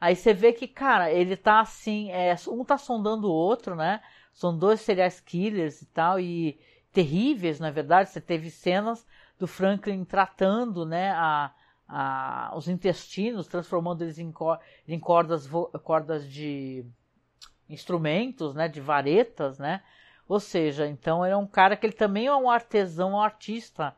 [0.00, 4.02] Aí você vê que, cara, ele tá assim, é, um tá sondando o outro, né?
[4.32, 6.58] São dois serial killers e tal, e
[6.92, 8.10] terríveis, na verdade.
[8.10, 9.06] Você teve cenas
[9.38, 11.52] do Franklin tratando, né, a,
[11.88, 14.32] a, os intestinos, transformando eles em,
[14.86, 15.48] em cordas,
[15.82, 16.84] cordas de
[17.68, 19.82] instrumentos, né, de varetas, né?
[20.28, 23.94] Ou seja, então ele é um cara que ele também é um artesão, um artista,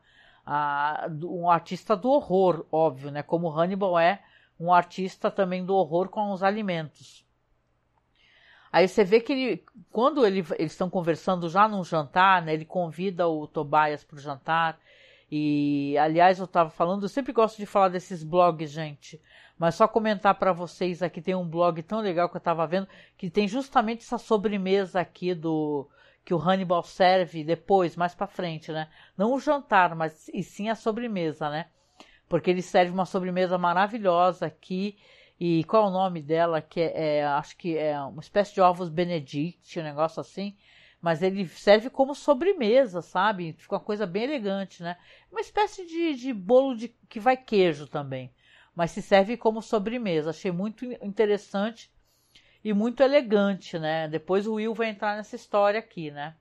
[1.25, 3.23] um artista do horror, óbvio, né?
[3.23, 4.23] Como Hannibal é
[4.59, 7.27] um artista também do horror com os alimentos.
[8.73, 12.65] Aí você vê que ele, quando ele, eles estão conversando já num jantar, né, ele
[12.65, 14.79] convida o Tobias para o jantar.
[15.31, 19.21] E, aliás, eu estava falando, eu sempre gosto de falar desses blogs, gente.
[19.59, 22.87] Mas só comentar para vocês aqui, tem um blog tão legal que eu estava vendo,
[23.17, 25.89] que tem justamente essa sobremesa aqui do
[26.27, 28.89] que o Hannibal serve depois, mais para frente, né?
[29.17, 31.69] Não o jantar, mas e sim a sobremesa, né?
[32.29, 34.99] Porque ele serve uma sobremesa maravilhosa aqui.
[35.39, 36.61] E qual é o nome dela?
[36.61, 40.57] Que é, é acho que é uma espécie de ovos Benedict, um negócio assim.
[41.01, 43.53] Mas ele serve como sobremesa, sabe?
[43.57, 44.97] Fica uma coisa bem elegante, né?
[45.31, 48.35] Uma espécie de, de bolo de, que vai queijo também.
[48.75, 50.31] Mas se serve como sobremesa.
[50.31, 51.89] Achei muito interessante
[52.67, 54.09] e muito elegante, né?
[54.09, 56.35] Depois o Will vai entrar nessa história aqui, né?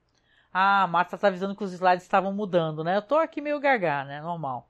[0.52, 2.98] Ah, a Marta tá avisando que os slides estavam mudando, né?
[2.98, 4.20] Eu tô aqui meio gaga, né?
[4.22, 4.68] Normal.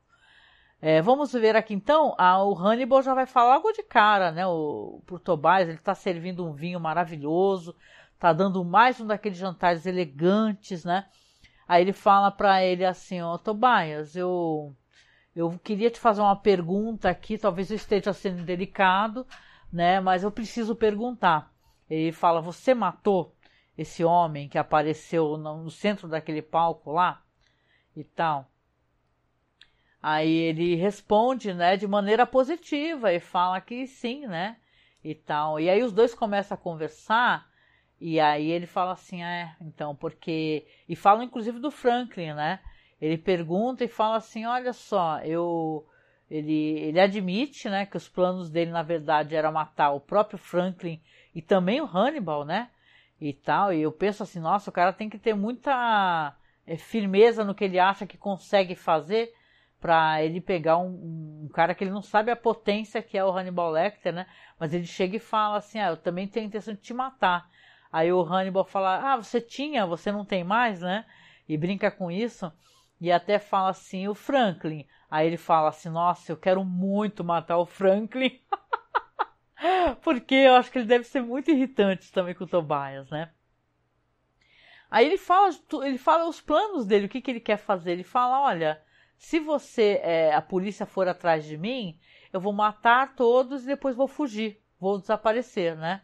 [0.81, 4.45] É, vamos ver aqui então, ah, o Hannibal já vai falar logo de cara, né?
[4.45, 7.73] O, pro Tobias, ele tá servindo um vinho maravilhoso,
[8.19, 11.05] tá dando mais um daqueles jantares elegantes, né?
[11.65, 14.75] Aí ele fala para ele assim, ó, Tobias, eu
[15.33, 19.25] eu queria te fazer uma pergunta aqui, talvez eu esteja sendo delicado,
[19.71, 19.99] né?
[19.99, 21.53] Mas eu preciso perguntar.
[21.89, 23.35] Ele fala: Você matou
[23.77, 27.23] esse homem que apareceu no centro daquele palco lá
[27.95, 28.49] e tal?
[30.01, 34.57] Aí ele responde, né, de maneira positiva e fala que sim, né,
[35.03, 35.59] e tal.
[35.59, 37.49] E aí os dois começam a conversar
[37.99, 42.59] e aí ele fala assim, é, então, porque e fala inclusive do Franklin, né?
[43.01, 45.85] Ele pergunta e fala assim, olha só, eu
[46.29, 51.01] ele, ele admite né, que os planos dele, na verdade, era matar o próprio Franklin
[51.33, 52.69] e também o Hannibal, né?
[53.21, 53.71] E tal.
[53.71, 56.35] E eu penso assim, nossa, o cara tem que ter muita
[56.65, 59.31] é, firmeza no que ele acha que consegue fazer
[59.79, 63.31] para ele pegar um, um, cara que ele não sabe a potência que é o
[63.31, 64.25] Hannibal Lecter, né?
[64.59, 67.47] Mas ele chega e fala assim, ah, eu também tenho a intenção de te matar.
[67.91, 71.05] Aí o Hannibal fala, ah, você tinha, você não tem mais, né?
[71.47, 72.51] E brinca com isso.
[73.05, 77.57] E até fala assim, o Franklin, Aí ele fala assim: Nossa, eu quero muito matar
[77.57, 78.39] o Franklin.
[80.03, 83.31] Porque eu acho que ele deve ser muito irritante também com o Tobias, né?
[84.91, 85.49] Aí ele fala,
[85.83, 87.93] ele fala os planos dele, o que, que ele quer fazer.
[87.93, 88.81] Ele fala: Olha,
[89.17, 91.97] se você, é, a polícia for atrás de mim,
[92.33, 96.01] eu vou matar todos e depois vou fugir, vou desaparecer, né?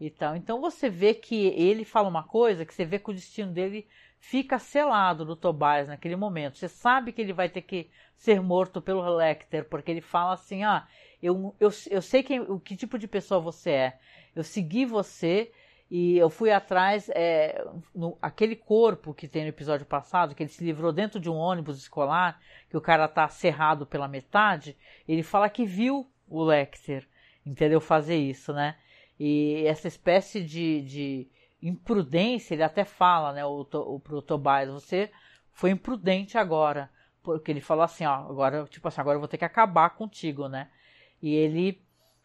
[0.00, 3.52] Então, então você vê que ele fala uma coisa que você vê que o destino
[3.52, 6.58] dele fica selado no Tobias naquele momento.
[6.58, 10.64] Você sabe que ele vai ter que ser morto pelo Lecter, porque ele fala assim:
[10.64, 10.86] ah,
[11.22, 13.98] eu, eu, eu sei que, o que tipo de pessoa você é.
[14.34, 15.52] Eu segui você
[15.90, 17.08] e eu fui atrás.
[17.14, 21.30] É, no, aquele corpo que tem no episódio passado, que ele se livrou dentro de
[21.30, 24.76] um ônibus escolar, que o cara tá cerrado pela metade,
[25.06, 27.06] ele fala que viu o Lecter,
[27.44, 27.80] entendeu?
[27.80, 28.76] Fazer isso, né?
[29.18, 31.28] E essa espécie de, de
[31.62, 35.10] imprudência, ele até fala, né, o, o, pro Tobias, você
[35.52, 36.90] foi imprudente agora,
[37.22, 40.48] porque ele falou assim, ó, agora, tipo assim, agora eu vou ter que acabar contigo,
[40.48, 40.68] né,
[41.20, 41.82] e ele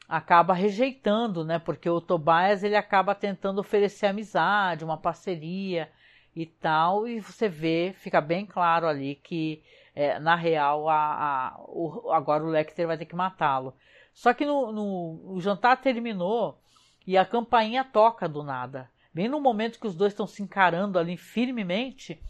[0.07, 5.89] acaba rejeitando, né, porque o Tobias, ele acaba tentando oferecer amizade, uma parceria
[6.35, 9.63] e tal, e você vê, fica bem claro ali que,
[9.95, 13.73] é, na real, a, a, o, agora o Lecter vai ter que matá-lo.
[14.13, 16.59] Só que no, no, o jantar terminou
[17.05, 20.97] e a campainha toca do nada bem no momento que os dois estão se encarando
[20.97, 22.21] ali firmemente.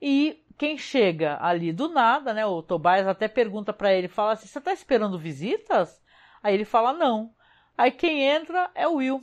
[0.00, 2.44] E quem chega ali do nada, né?
[2.44, 6.02] O Tobias até pergunta para ele, fala assim: "Você tá esperando visitas?"
[6.42, 7.32] Aí ele fala: "Não".
[7.76, 9.22] Aí quem entra é o Will.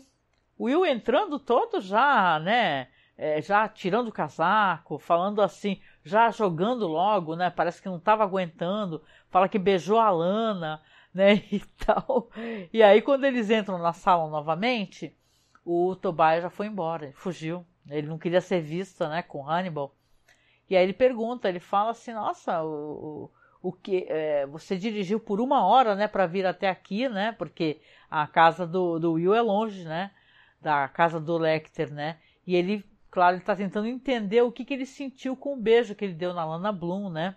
[0.59, 2.87] Will entrando todo já, né?
[3.17, 7.49] É, já tirando o casaco, falando assim, já jogando logo, né?
[7.49, 9.03] Parece que não estava aguentando.
[9.29, 10.81] Fala que beijou a Lana,
[11.13, 11.43] né?
[11.51, 12.29] E tal.
[12.73, 15.17] E aí quando eles entram na sala novamente,
[15.65, 17.65] o Tobias já foi embora, fugiu.
[17.89, 19.95] Ele não queria ser visto, né, com Hannibal.
[20.69, 23.29] E aí ele pergunta, ele fala assim, nossa, o,
[23.61, 27.31] o, o que é, você dirigiu por uma hora, né, para vir até aqui, né,
[27.33, 30.11] porque a casa do, do Will é longe, né.
[30.61, 32.17] da casa do Lecter, né?
[32.45, 35.95] E ele, claro, ele está tentando entender o que, que ele sentiu com o beijo
[35.95, 37.35] que ele deu na Lana Bloom, né?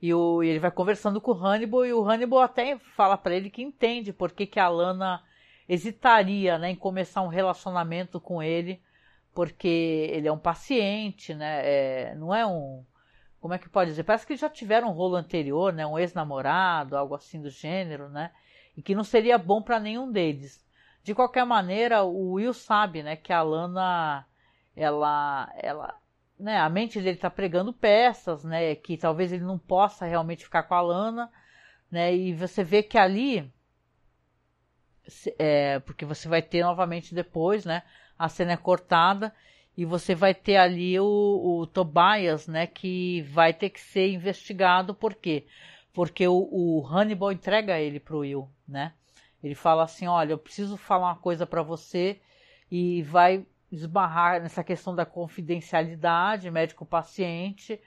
[0.00, 3.34] E, o, e ele vai conversando com o Hannibal e o Hannibal até fala para
[3.34, 5.22] ele que entende por que, que a Lana
[5.72, 8.82] hesitaria né, em começar um relacionamento com ele,
[9.32, 11.60] porque ele é um paciente, né?
[11.64, 12.84] É, não é um.
[13.40, 14.02] Como é que pode dizer?
[14.02, 15.86] Parece que já tiveram um rolo anterior, né?
[15.86, 18.32] Um ex-namorado, algo assim do gênero, né?
[18.76, 20.64] E que não seria bom para nenhum deles.
[21.02, 24.26] De qualquer maneira, o Will sabe, né, que a Lana,
[24.76, 25.98] ela, ela,
[26.38, 30.64] né, a mente dele está pregando peças, né, que talvez ele não possa realmente ficar
[30.64, 31.32] com a Lana,
[31.90, 33.50] né, e você vê que ali,
[35.38, 37.82] é, porque você vai ter novamente depois, né,
[38.18, 39.34] a cena é cortada
[39.76, 41.04] e você vai ter ali o,
[41.60, 45.46] o Tobias, né, que vai ter que ser investigado, por quê?
[45.92, 48.92] Porque o, o Hannibal entrega ele pro Will, né,
[49.42, 52.20] ele fala assim: olha, eu preciso falar uma coisa para você
[52.70, 57.80] e vai esbarrar nessa questão da confidencialidade médico-paciente.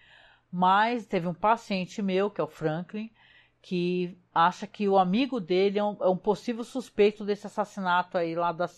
[0.52, 3.12] Mas teve um paciente meu, que é o Franklin,
[3.62, 8.36] que acha que o amigo dele é um, é um possível suspeito desse assassinato aí
[8.36, 8.70] lá da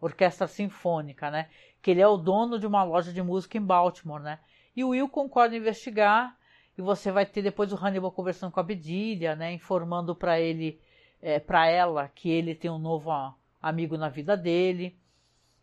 [0.00, 1.48] Orquestra Sinfônica, né?
[1.80, 4.38] Que ele é o dono de uma loja de música em Baltimore, né?
[4.76, 6.36] E o Will concorda em investigar
[6.76, 9.52] e você vai ter depois o Hannibal conversando com a Bedilha, né?
[9.52, 10.80] Informando para ele
[11.20, 13.10] é, para ela que ele tem um novo
[13.60, 14.96] amigo na vida dele.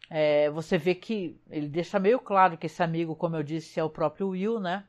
[0.10, 3.84] É, você vê que ele deixa meio claro que esse amigo, como eu disse, é
[3.84, 4.86] o próprio Will, né?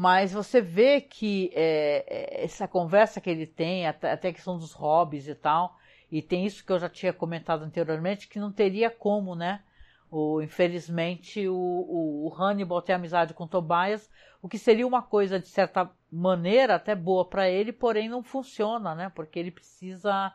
[0.00, 4.72] Mas você vê que é, é essa conversa que ele tem, até, a questão dos
[4.72, 5.76] hobbies e tal,
[6.08, 9.60] e tem isso que eu já tinha comentado anteriormente, que não teria como, né?
[10.08, 14.08] O, infelizmente, o, o, o Hannibal tem amizade com Tobias,
[14.40, 18.94] o que seria uma coisa, de certa maneira, até boa para ele, porém não funciona,
[18.94, 19.10] né?
[19.12, 20.32] Porque ele precisa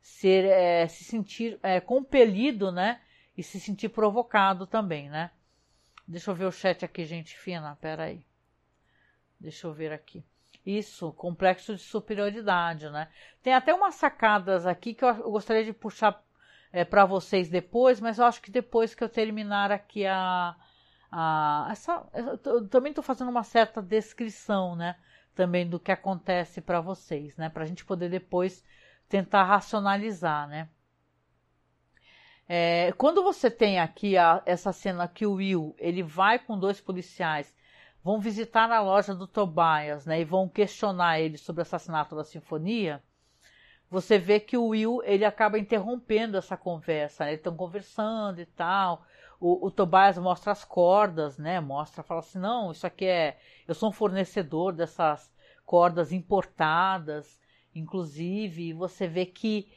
[0.00, 3.00] ser, é, se sentir é, compelido, né?
[3.38, 5.30] E se sentir provocado também, né?
[6.04, 8.24] Deixa eu ver o chat aqui, gente fina, peraí.
[9.40, 10.24] Deixa eu ver aqui.
[10.64, 13.08] Isso, complexo de superioridade, né?
[13.42, 16.24] Tem até umas sacadas aqui que eu gostaria de puxar
[16.72, 20.56] é, para vocês depois, mas eu acho que depois que eu terminar aqui a.
[21.12, 24.96] a essa, eu também estou fazendo uma certa descrição, né?
[25.34, 27.50] Também do que acontece para vocês, né?
[27.50, 28.64] Para a gente poder depois
[29.08, 30.68] tentar racionalizar, né?
[32.48, 36.80] É, quando você tem aqui a, essa cena que o Will ele vai com dois
[36.80, 37.54] policiais,
[38.04, 40.20] vão visitar a loja do Tobias, né?
[40.20, 43.02] E vão questionar ele sobre o assassinato da sinfonia
[43.94, 47.30] você vê que o Will ele acaba interrompendo essa conversa, né?
[47.30, 49.04] Eles estão conversando e tal.
[49.38, 51.60] O, o Tobias mostra as cordas, né?
[51.60, 53.38] Mostra, fala assim, não, isso aqui é,
[53.68, 55.32] eu sou um fornecedor dessas
[55.64, 57.40] cordas importadas,
[57.72, 58.72] inclusive.
[58.72, 59.70] você vê que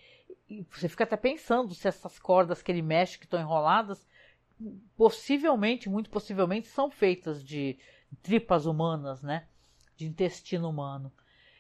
[0.71, 4.07] você fica até pensando se essas cordas que ele mexe que estão enroladas,
[4.95, 7.77] possivelmente, muito possivelmente, são feitas de
[8.21, 9.47] tripas humanas, né?
[9.95, 11.11] De intestino humano.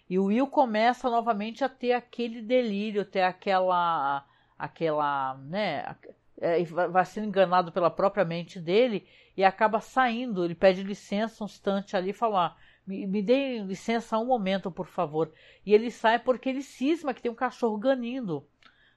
[0.09, 4.25] E o Will começa novamente a ter aquele delírio, ter aquela,
[4.57, 5.95] aquela, né,
[6.39, 10.45] é, vai sendo enganado pela própria mente dele e acaba saindo.
[10.45, 12.55] Ele pede licença um instante ali e fala: ah,
[12.85, 15.31] me, me dê licença um momento, por favor.
[15.65, 18.47] E ele sai porque ele cisma que tem um cachorro ganindo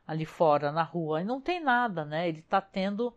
[0.06, 2.28] ali fora na rua e não tem nada, né?
[2.28, 3.16] Ele está tendo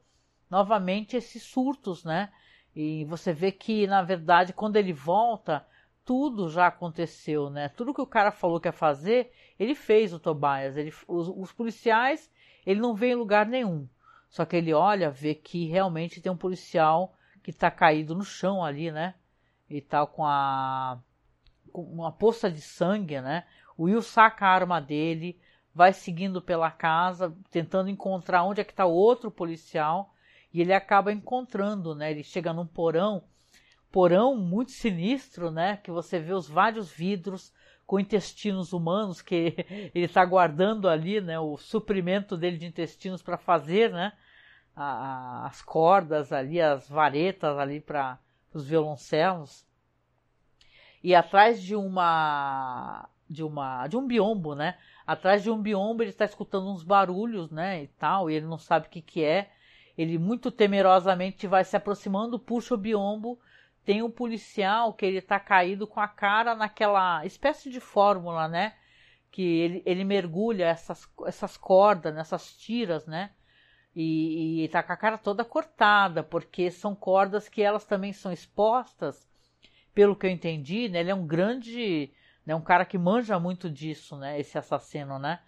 [0.50, 2.32] novamente esses surtos, né?
[2.76, 5.66] E você vê que na verdade quando ele volta
[6.06, 7.70] tudo já aconteceu, né?
[7.70, 10.76] Tudo que o cara falou que ia fazer, ele fez o Tobias.
[10.76, 12.30] Ele, os, os policiais,
[12.66, 13.88] ele não vê em lugar nenhum.
[14.30, 18.64] Só que ele olha, vê que realmente tem um policial que está caído no chão
[18.64, 19.16] ali, né?
[19.70, 21.00] E tal, com a
[21.72, 23.46] com uma poça de sangue, né?
[23.76, 25.40] O Will saca a arma dele,
[25.74, 30.13] vai seguindo pela casa, tentando encontrar onde é que está o outro policial,
[30.54, 32.12] e ele acaba encontrando, né?
[32.12, 33.24] Ele chega num porão
[33.92, 35.78] porão muito sinistro, né?
[35.78, 37.54] Que você vê os vários vidros
[37.86, 39.56] com intestinos humanos que
[39.94, 41.40] ele está guardando ali, né?
[41.40, 44.14] O suprimento dele de intestinos para fazer, né?
[44.76, 48.20] A, a, as cordas ali, as varetas ali para
[48.52, 49.66] os violoncelos.
[51.04, 54.78] E atrás de uma de uma de um biombo, né?
[55.06, 57.84] Atrás de um biombo ele está escutando uns barulhos, né?
[57.84, 59.52] E tal, e ele não sabe o que que é.
[59.98, 63.40] Ele muito temerosamente vai se aproximando, puxa o biombo
[63.86, 68.76] tem um policial que ele tá caído com a cara naquela espécie de fórmula, né?
[69.32, 73.32] Que ele, ele mergulha essas, essas cordas, nessas tiras, né?
[73.96, 78.32] E, e tá com a cara toda cortada, porque são cordas que elas também são
[78.32, 79.28] expostas,
[79.94, 81.02] pelo que eu entendi, né?
[81.02, 82.12] Ele é um grande,
[82.46, 82.56] né?
[82.56, 84.40] Um cara que manja muito disso, né?
[84.40, 85.40] Esse assassino, né?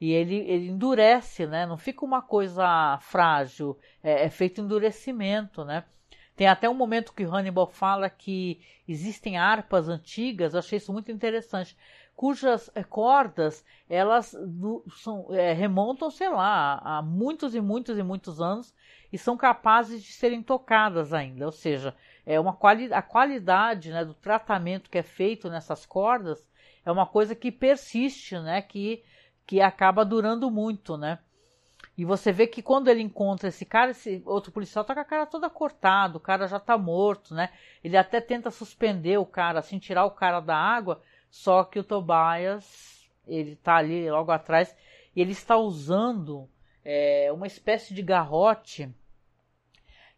[0.00, 1.66] E ele, ele endurece, né?
[1.66, 5.84] Não fica uma coisa frágil, é, é feito endurecimento, né?
[6.34, 11.10] Tem até um momento que Hannibal fala que existem harpas antigas, eu achei isso muito
[11.10, 11.76] interessante,
[12.14, 18.02] cujas é, cordas elas do, são, é, remontam, sei lá, a muitos e muitos e
[18.02, 18.74] muitos anos
[19.10, 21.46] e são capazes de serem tocadas ainda.
[21.46, 21.94] Ou seja,
[22.24, 26.46] é uma quali a qualidade né, do tratamento que é feito nessas cordas
[26.84, 29.02] é uma coisa que persiste, né, que,
[29.46, 31.18] que acaba durando muito, né?
[31.96, 35.04] E você vê que quando ele encontra esse cara, esse outro policial tá com a
[35.04, 37.50] cara toda cortada, o cara já tá morto, né?
[37.82, 41.84] Ele até tenta suspender o cara, assim, tirar o cara da água, só que o
[41.84, 44.76] Tobias, ele tá ali logo atrás,
[45.14, 46.48] e ele está usando
[46.84, 48.94] é, uma espécie de garrote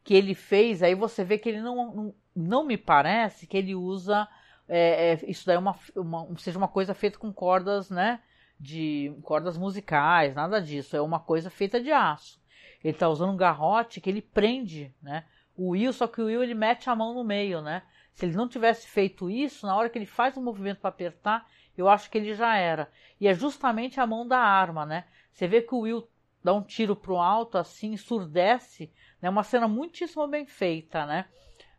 [0.03, 4.27] que ele fez, aí você vê que ele não, não, me parece que ele usa
[4.67, 8.21] é, é, isso daí é uma, uma, seja uma coisa feita com cordas, né?
[8.59, 10.97] De cordas musicais, nada disso.
[10.97, 12.41] É uma coisa feita de aço.
[12.83, 15.25] Ele está usando um garrote que ele prende, né?
[15.57, 17.83] O Will, só que o Will ele mete a mão no meio, né?
[18.13, 21.49] Se ele não tivesse feito isso, na hora que ele faz o movimento para apertar,
[21.77, 22.91] eu acho que ele já era.
[23.21, 25.05] E é justamente a mão da arma, né?
[25.33, 26.09] Você vê que o Will
[26.43, 29.29] dá um tiro pro alto assim, ensurdece, né?
[29.29, 31.27] Uma cena muitíssimo bem feita, né?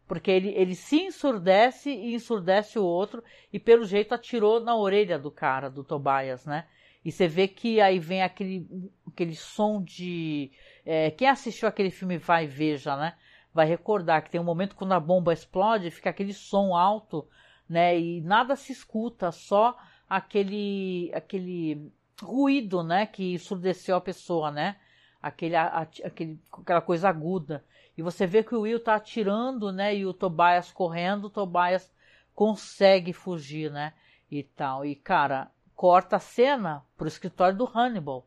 [0.10, 5.20] Porque ele, ele se ensurdece e ensurdece o outro, e pelo jeito atirou na orelha
[5.20, 6.66] do cara, do Tobias, né?
[7.05, 8.68] E você vê que aí vem aquele,
[9.07, 10.51] aquele som de.
[10.84, 13.16] É, quem assistiu aquele filme Vai Veja, né?
[13.53, 17.28] Vai recordar que tem um momento quando a bomba explode, fica aquele som alto,
[17.70, 17.95] né?
[17.99, 19.78] E nada se escuta, só
[20.10, 23.05] aquele, aquele ruído, né?
[23.05, 24.76] Que ensurdeceu a pessoa, né?
[25.22, 27.64] Aquele, aquele, aquela coisa aguda.
[27.99, 29.93] E você vê que o Will tá atirando, né?
[29.93, 31.93] E o Tobias correndo, o Tobias
[32.33, 33.93] consegue fugir, né?
[34.31, 34.85] E tal.
[34.85, 38.25] E, cara, corta a cena pro escritório do Hannibal.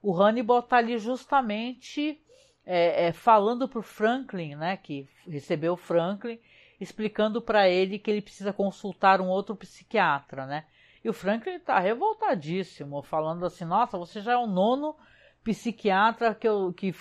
[0.00, 2.18] O Hannibal tá ali justamente
[2.64, 4.78] é, é, falando pro Franklin, né?
[4.78, 6.40] Que recebeu o Franklin,
[6.80, 10.64] explicando para ele que ele precisa consultar um outro psiquiatra, né?
[11.04, 14.96] E o Franklin tá revoltadíssimo, falando assim: Nossa, você já é o nono
[15.42, 16.94] psiquiatra que eu que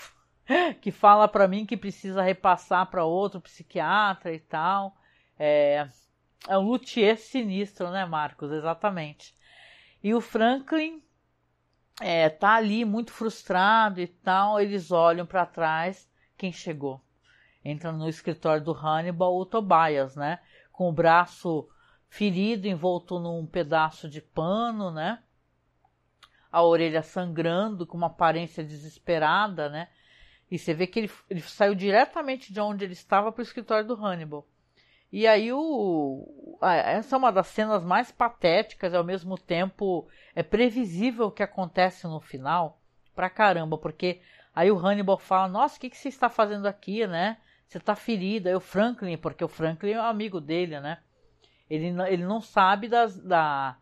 [0.82, 4.96] que fala para mim que precisa repassar para outro psiquiatra e tal.
[5.38, 5.88] É,
[6.48, 8.52] é um luthier sinistro, né, Marcos?
[8.52, 9.36] Exatamente.
[10.04, 11.02] E o Franklin
[12.02, 14.60] é, tá ali muito frustrado e tal.
[14.60, 16.10] Eles olham para trás.
[16.38, 17.02] Quem chegou?
[17.64, 20.40] Entra no escritório do Hannibal, o Tobias, né?
[20.72, 21.70] Com o braço
[22.10, 25.24] ferido, envolto num pedaço de pano, né?
[26.52, 29.88] A orelha sangrando, com uma aparência desesperada, né?
[30.54, 33.88] E você vê que ele, ele saiu diretamente de onde ele estava para o escritório
[33.88, 34.48] do Hannibal.
[35.12, 41.26] E aí o, essa é uma das cenas mais patéticas ao mesmo tempo é previsível
[41.26, 42.80] o que acontece no final
[43.16, 44.22] pra caramba, porque
[44.54, 47.38] aí o Hannibal fala, nossa, o que, que você está fazendo aqui, né?
[47.66, 48.48] Você está ferido.
[48.48, 51.00] Aí o Franklin, porque o Franklin é um amigo dele, né?
[51.68, 53.76] Ele, ele não sabe das, da,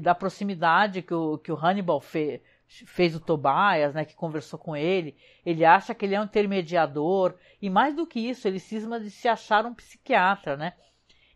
[0.00, 2.40] da proximidade que o, que o Hannibal fez
[2.86, 7.34] fez o Tobias, né, que conversou com ele, ele acha que ele é um intermediador,
[7.60, 10.74] e mais do que isso, ele cisma de se achar um psiquiatra, né?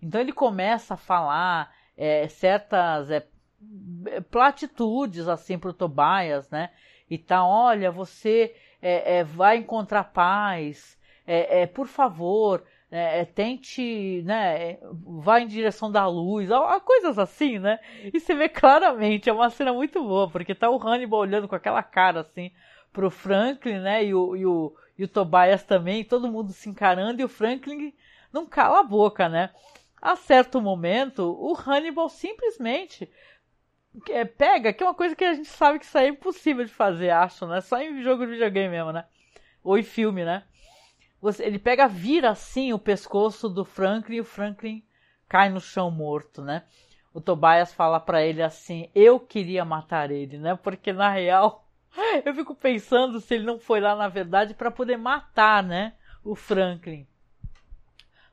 [0.01, 3.26] Então ele começa a falar é, certas é,
[4.30, 6.70] platitudes assim para o Tobias, né?
[7.11, 12.64] E tá, olha, você é, é vai encontrar paz, é, é, por favor,
[12.97, 14.78] é, é, tente, né,
[15.20, 16.49] vá em direção da luz,
[16.84, 17.80] coisas assim, né?
[18.12, 21.57] E você vê claramente, é uma cena muito boa, porque tá o Hannibal olhando com
[21.57, 22.53] aquela cara assim
[22.92, 27.20] pro Franklin, né, e o, e o, e o Tobias também, todo mundo se encarando,
[27.20, 27.92] e o Franklin
[28.32, 29.51] não cala a boca, né?
[30.01, 33.11] A certo momento, o Hannibal simplesmente
[34.09, 36.70] é, pega, que é uma coisa que a gente sabe que isso é impossível de
[36.70, 37.61] fazer, acho, né?
[37.61, 39.05] Só em jogo de videogame mesmo, né?
[39.64, 40.45] Ou em filme, né?
[41.25, 44.85] Você, ele pega, vira assim o pescoço do Franklin e o Franklin
[45.27, 46.64] cai no chão morto, né?
[47.14, 50.55] O Tobias fala para ele assim: Eu queria matar ele, né?
[50.55, 51.66] Porque na real,
[52.27, 55.95] eu fico pensando se ele não foi lá na verdade para poder matar, né?
[56.22, 57.07] O Franklin.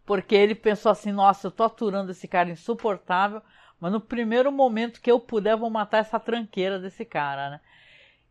[0.05, 3.41] Porque ele pensou assim: Nossa, eu tô aturando esse cara insuportável,
[3.79, 7.61] mas no primeiro momento que eu puder, eu vou matar essa tranqueira desse cara, né?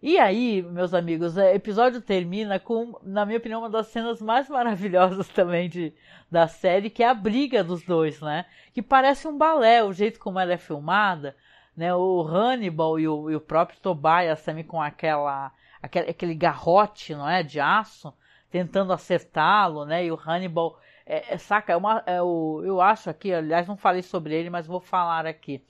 [0.03, 4.48] E aí, meus amigos, o episódio termina com, na minha opinião, uma das cenas mais
[4.48, 5.92] maravilhosas também de,
[6.30, 8.46] da série, que é a briga dos dois, né?
[8.72, 11.36] Que parece um balé, o jeito como ela é filmada,
[11.76, 11.94] né?
[11.94, 17.28] O Hannibal e o, e o próprio Tobias também com aquela, aquele, aquele garrote, não
[17.28, 18.14] é, de aço,
[18.51, 20.07] tentando acertá-lo, né?
[20.07, 23.76] E o Hannibal, é, é, saca, é uma, é o, eu acho aqui, aliás, não
[23.76, 25.62] falei sobre ele, mas vou falar aqui.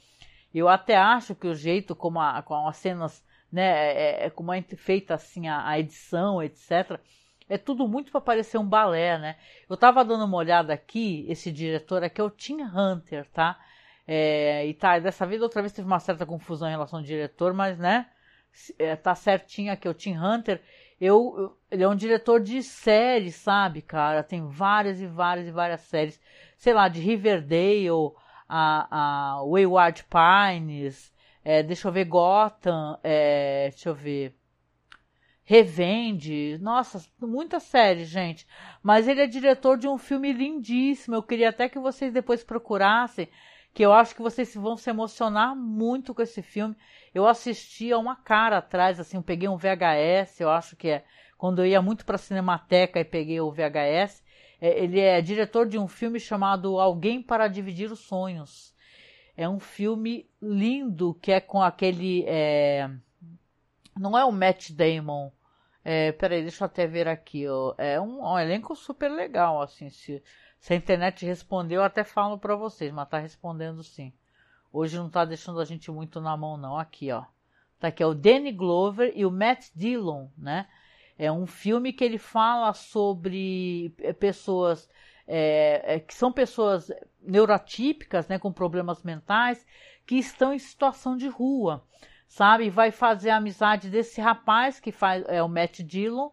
[0.55, 3.93] Eu até acho que o jeito como, a, como as cenas né?
[3.93, 6.99] É, é como é feita assim a, a edição, etc.
[7.49, 9.37] É tudo muito para parecer um balé, né?
[9.69, 13.59] Eu estava dando uma olhada aqui, esse diretor aqui é o Tim Hunter, tá?
[14.07, 17.53] É, e tá, dessa vez, outra vez teve uma certa confusão em relação ao diretor,
[17.53, 18.07] mas, né?
[18.79, 20.61] É, tá certinho aqui, o Tim Hunter.
[21.01, 24.23] Eu, eu, ele é um diretor de séries, sabe, cara?
[24.23, 26.21] Tem várias e várias e várias séries.
[26.57, 28.13] Sei lá, de Riverdale,
[28.49, 31.13] a, a Wayward Pines,
[31.45, 34.35] é, deixa eu ver, Gotham, é, deixa eu ver.
[35.43, 38.47] Revende, nossa, muitas séries, gente.
[38.83, 41.17] Mas ele é diretor de um filme lindíssimo.
[41.17, 43.29] Eu queria até que vocês depois procurassem,
[43.75, 46.77] que eu acho que vocês vão se emocionar muito com esse filme.
[47.13, 51.05] Eu assisti a uma cara atrás, assim, eu peguei um VHS, eu acho que é
[51.37, 54.23] quando eu ia muito para a Cinemateca e peguei o VHS.
[54.61, 58.75] É, ele é diretor de um filme chamado Alguém para Dividir os Sonhos.
[59.37, 62.25] É um filme lindo que é com aquele.
[62.27, 62.91] É...
[63.99, 65.31] Não é o Matt Damon,
[65.85, 67.49] é, peraí, deixa eu até ver aqui.
[67.49, 67.75] Ó.
[67.79, 69.91] É um, um elenco super legal, assim.
[69.91, 70.23] Se,
[70.59, 74.13] se a internet respondeu, eu até falo para vocês, mas tá respondendo sim.
[74.73, 76.79] Hoje não tá deixando a gente muito na mão, não.
[76.79, 77.25] Aqui, ó.
[77.79, 80.69] Tá aqui, é o Danny Glover e o Matt Dillon, né?
[81.19, 84.89] É um filme que ele fala sobre pessoas
[85.33, 86.91] é, é, que são pessoas
[87.23, 89.65] neurotípicas, né, com problemas mentais,
[90.07, 91.85] que estão em situação de rua
[92.31, 92.71] sabe?
[92.71, 96.31] Vai fazer a amizade desse rapaz que faz é o Matt Dillon,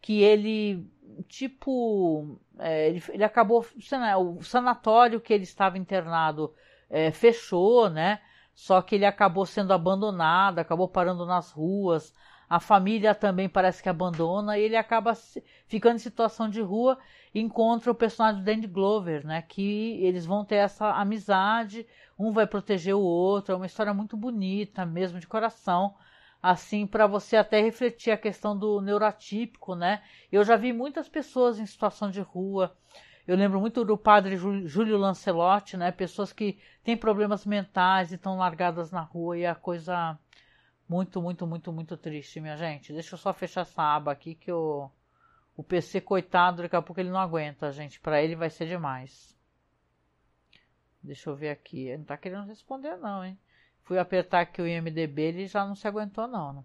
[0.00, 0.86] que ele
[1.26, 3.64] tipo é, ele, ele, acabou
[4.18, 6.54] o sanatório que ele estava internado
[6.90, 8.20] é, fechou, né?
[8.54, 12.12] Só que ele acabou sendo abandonado, acabou parando nas ruas.
[12.48, 15.14] A família também parece que abandona e ele acaba
[15.66, 16.98] ficando em situação de rua.
[17.34, 19.42] E encontra o personagem do Danny Glover, né?
[19.42, 21.86] Que eles vão ter essa amizade
[22.18, 25.94] um vai proteger o outro, é uma história muito bonita, mesmo de coração,
[26.42, 30.02] assim para você até refletir a questão do neurotípico, né?
[30.30, 32.76] Eu já vi muitas pessoas em situação de rua.
[33.26, 35.92] Eu lembro muito do padre Júlio Lancelotti, né?
[35.92, 40.18] Pessoas que têm problemas mentais e estão largadas na rua e a coisa
[40.88, 42.92] muito, muito, muito, muito triste, minha gente.
[42.92, 44.90] Deixa eu só fechar essa aba aqui que o,
[45.56, 48.00] o PC, coitado, daqui a pouco ele não aguenta, gente.
[48.00, 49.36] Para ele vai ser demais.
[51.02, 51.88] Deixa eu ver aqui.
[51.88, 53.38] Ele não tá querendo responder, não, hein?
[53.82, 56.52] Fui apertar aqui o IMDB, ele já não se aguentou, não.
[56.52, 56.64] Né?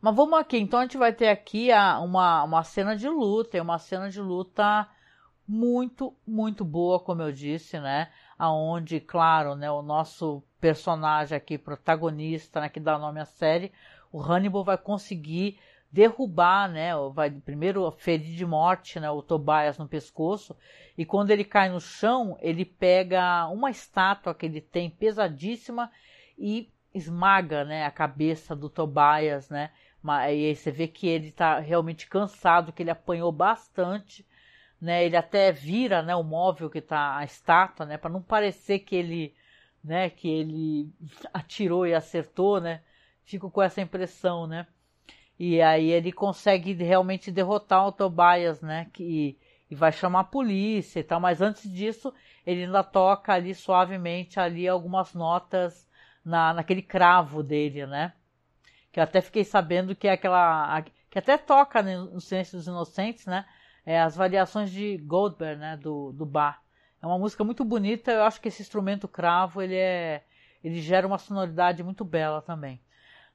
[0.00, 0.58] Mas vamos aqui.
[0.58, 3.58] Então a gente vai ter aqui a, uma, uma cena de luta.
[3.58, 4.88] É uma cena de luta
[5.46, 8.10] muito, muito boa, como eu disse, né?
[8.38, 13.72] Aonde, claro, né, o nosso personagem aqui, protagonista, né, que dá nome à série,
[14.12, 15.58] o Hannibal vai conseguir
[15.90, 16.90] derrubar, né?
[17.14, 19.10] Vai primeiro ferir de morte, né?
[19.10, 20.56] O Tobias no pescoço
[20.96, 25.90] e quando ele cai no chão, ele pega uma estátua que ele tem pesadíssima
[26.38, 27.84] e esmaga, né?
[27.86, 29.70] A cabeça do Tobias, né?
[30.04, 34.24] E aí você vê que ele está realmente cansado, que ele apanhou bastante,
[34.86, 35.04] né?
[35.04, 36.14] Ele até vira, né?
[36.14, 37.98] O móvel que está a estátua, né?
[37.98, 39.34] Para não parecer que ele,
[39.82, 40.08] né?
[40.08, 40.92] Que ele
[41.34, 42.82] atirou e acertou, né?
[43.24, 44.66] Fico com essa impressão, né?
[45.38, 48.88] E aí ele consegue realmente derrotar o Tobias, né?
[48.92, 49.36] Que,
[49.68, 51.18] e vai chamar a polícia e tal.
[51.18, 52.14] Mas antes disso,
[52.46, 55.86] ele ainda toca ali suavemente ali algumas notas
[56.24, 58.12] na, naquele cravo dele, né?
[58.92, 60.80] Que eu até fiquei sabendo que é aquela.
[61.10, 63.44] que até toca né, no Silêncio dos Inocentes, né?
[63.86, 65.76] É as variações de Goldberg, né?
[65.76, 66.60] Do, do bar.
[67.00, 68.10] É uma música muito bonita.
[68.10, 70.24] Eu acho que esse instrumento cravo ele é.
[70.62, 72.80] Ele gera uma sonoridade muito bela também.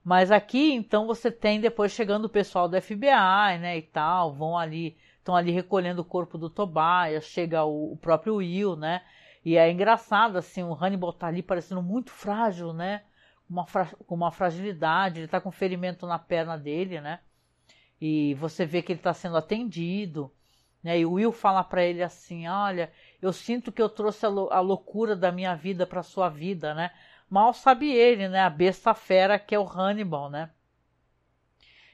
[0.04, 4.58] Mas aqui, então, você tem depois chegando o pessoal do FBI, né, e tal, vão
[4.58, 9.04] ali, estão ali recolhendo o corpo do Tobias, chega o, o, próprio Will, né,
[9.46, 13.04] e é engraçado, assim, o Hannibal tá ali parecendo muito frágil, né,
[13.48, 13.64] uma
[14.08, 17.20] com uma fragilidade, ele tá com ferimento na perna dele, né,
[18.00, 20.32] e você vê que ele está sendo atendido,
[20.84, 24.30] né, e o Will fala para ele assim, olha, eu sinto que eu trouxe a,
[24.30, 26.92] a loucura da minha vida para sua vida, né,
[27.32, 28.42] Mal sabe ele, né?
[28.42, 30.50] A besta fera que é o Hannibal, né?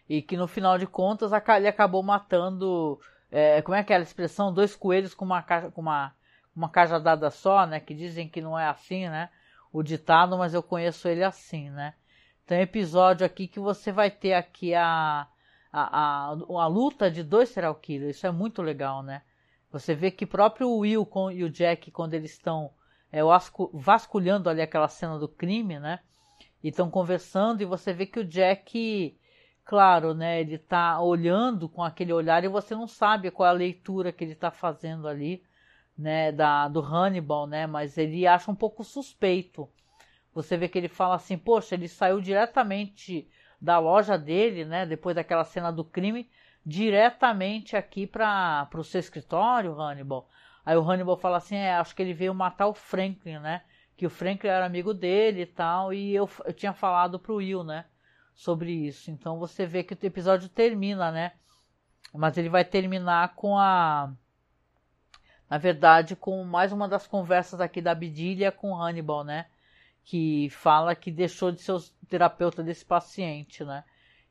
[0.09, 2.99] E que no final de contas ele acabou matando.
[3.29, 4.51] É, como é aquela expressão?
[4.51, 6.11] Dois coelhos com uma, com uma,
[6.55, 7.79] uma cajadada só, né?
[7.79, 9.29] Que dizem que não é assim, né?
[9.71, 11.93] O ditado, mas eu conheço ele assim, né?
[12.47, 15.27] Tem um episódio aqui que você vai ter aqui a,
[15.79, 18.17] a, a, a luta de dois serial killers.
[18.17, 19.21] Isso é muito legal, né?
[19.71, 22.71] Você vê que próprio o Will e o Jack, quando eles estão
[23.11, 23.19] é,
[23.73, 25.99] vasculhando ali aquela cena do crime, né?
[26.63, 29.15] E estão conversando e você vê que o Jack,
[29.63, 30.41] claro, né?
[30.41, 34.23] Ele tá olhando com aquele olhar e você não sabe qual é a leitura que
[34.23, 35.43] ele está fazendo ali,
[35.95, 36.31] né?
[36.31, 37.67] Da, do Hannibal, né?
[37.67, 39.69] Mas ele acha um pouco suspeito.
[40.33, 43.27] você vê que ele fala assim, poxa, ele saiu diretamente
[43.59, 46.29] da loja dele, né, depois daquela cena do crime,
[46.65, 50.29] diretamente aqui para o seu escritório, Hannibal.
[50.65, 53.63] Aí o Hannibal fala assim, é, acho que ele veio matar o Franklin, né,
[53.95, 57.63] que o Franklin era amigo dele e tal, e eu, eu tinha falado pro Will,
[57.63, 57.85] né,
[58.35, 59.09] sobre isso.
[59.09, 61.33] Então você vê que o episódio termina, né,
[62.13, 64.11] mas ele vai terminar com a
[65.49, 69.45] na verdade, com mais uma das conversas aqui da Abdilia com Hannibal, né?
[70.09, 73.83] Que fala que deixou de ser o terapeuta desse paciente, né?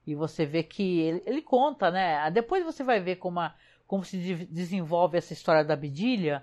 [0.07, 2.31] E você vê que ele, ele conta, né?
[2.31, 3.55] Depois você vai ver como, a,
[3.87, 6.43] como se desenvolve essa história da Abdilia,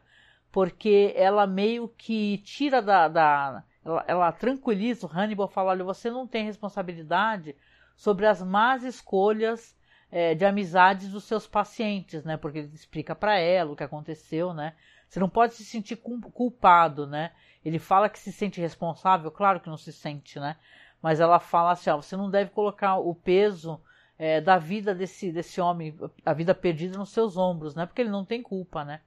[0.51, 3.07] porque ela meio que tira da.
[3.07, 7.55] da ela, ela tranquiliza o Hannibal, fala: olha, você não tem responsabilidade
[7.95, 9.75] sobre as más escolhas
[10.11, 12.37] é, de amizades dos seus pacientes, né?
[12.37, 14.75] Porque ele explica para ela o que aconteceu, né?
[15.13, 17.33] Você não pode se sentir culpado, né?
[17.63, 20.55] Ele fala que se sente responsável, claro que não se sente, né?
[21.03, 23.79] Mas ela fala assim, ó, você não deve colocar o peso
[24.17, 25.95] é, da vida desse, desse homem,
[26.25, 27.85] a vida perdida nos seus ombros, né?
[27.85, 29.01] Porque ele não tem culpa, né?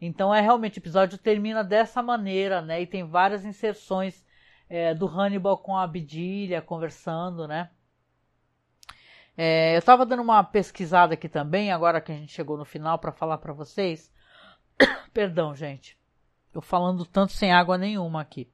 [0.00, 2.80] Então é realmente o episódio termina dessa maneira, né?
[2.82, 4.24] E tem várias inserções
[4.68, 7.70] é, do Hannibal com a Abdilia conversando, né?
[9.36, 13.00] É, eu estava dando uma pesquisada aqui também, agora que a gente chegou no final,
[13.00, 14.13] para falar para vocês.
[15.12, 15.98] Perdão, gente.
[16.46, 18.48] Estou falando tanto sem água nenhuma aqui.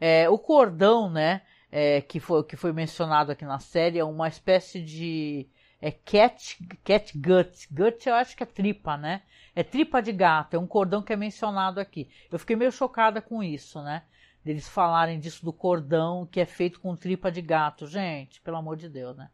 [0.00, 4.28] É, o cordão, né, é, que, foi, que foi mencionado aqui na série, é uma
[4.28, 5.46] espécie de
[5.80, 7.68] é cat, cat gut.
[7.70, 9.22] Gut eu acho que é tripa, né?
[9.54, 12.08] É tripa de gato, é um cordão que é mencionado aqui.
[12.30, 14.02] Eu fiquei meio chocada com isso, né?
[14.44, 17.86] deles falarem disso do cordão que é feito com tripa de gato.
[17.86, 19.30] Gente, pelo amor de Deus, né?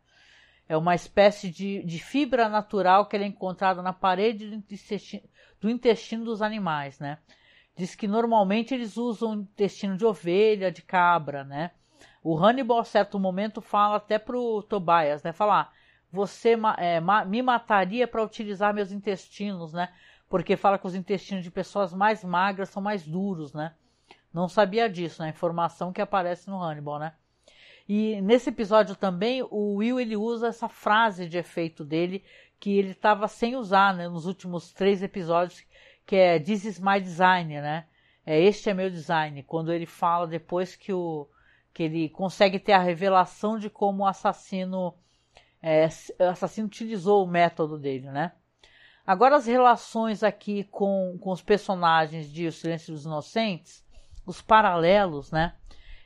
[0.70, 5.22] É uma espécie de, de fibra natural que é encontrada na parede do intestino,
[5.60, 7.18] do intestino dos animais, né?
[7.74, 11.72] Diz que normalmente eles usam intestino de ovelha, de cabra, né?
[12.22, 15.32] O Hannibal, a certo momento, fala até pro Tobias, né?
[15.32, 15.72] Falar, ah,
[16.12, 19.92] você é, me mataria para utilizar meus intestinos, né?
[20.28, 23.74] Porque fala que os intestinos de pessoas mais magras são mais duros, né?
[24.32, 25.30] Não sabia disso, né?
[25.30, 27.12] Informação que aparece no Hannibal, né?
[27.92, 32.22] E nesse episódio também, o Will ele usa essa frase de efeito dele
[32.60, 35.64] que ele estava sem usar né, nos últimos três episódios,
[36.06, 37.88] que é This is my design, né?
[38.24, 39.42] É, este é meu design.
[39.42, 41.28] Quando ele fala depois que, o,
[41.74, 44.94] que ele consegue ter a revelação de como o assassino,
[45.60, 45.88] é,
[46.20, 48.30] assassino utilizou o método dele, né?
[49.04, 53.84] Agora as relações aqui com, com os personagens de O Silêncio dos Inocentes,
[54.24, 55.56] os paralelos, né?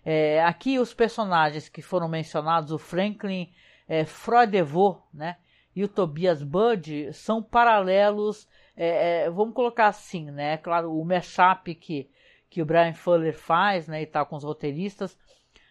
[0.05, 3.51] É, aqui os personagens que foram mencionados, o Franklin
[3.89, 5.37] é, Froidevaux, né?
[5.75, 8.47] E o Tobias Bud são paralelos,
[8.77, 10.57] é, é, vamos colocar assim, né?
[10.59, 12.11] Claro, o mashup que,
[12.51, 14.03] que o Brian Fuller faz, né?
[14.03, 15.19] E tal, com os roteiristas,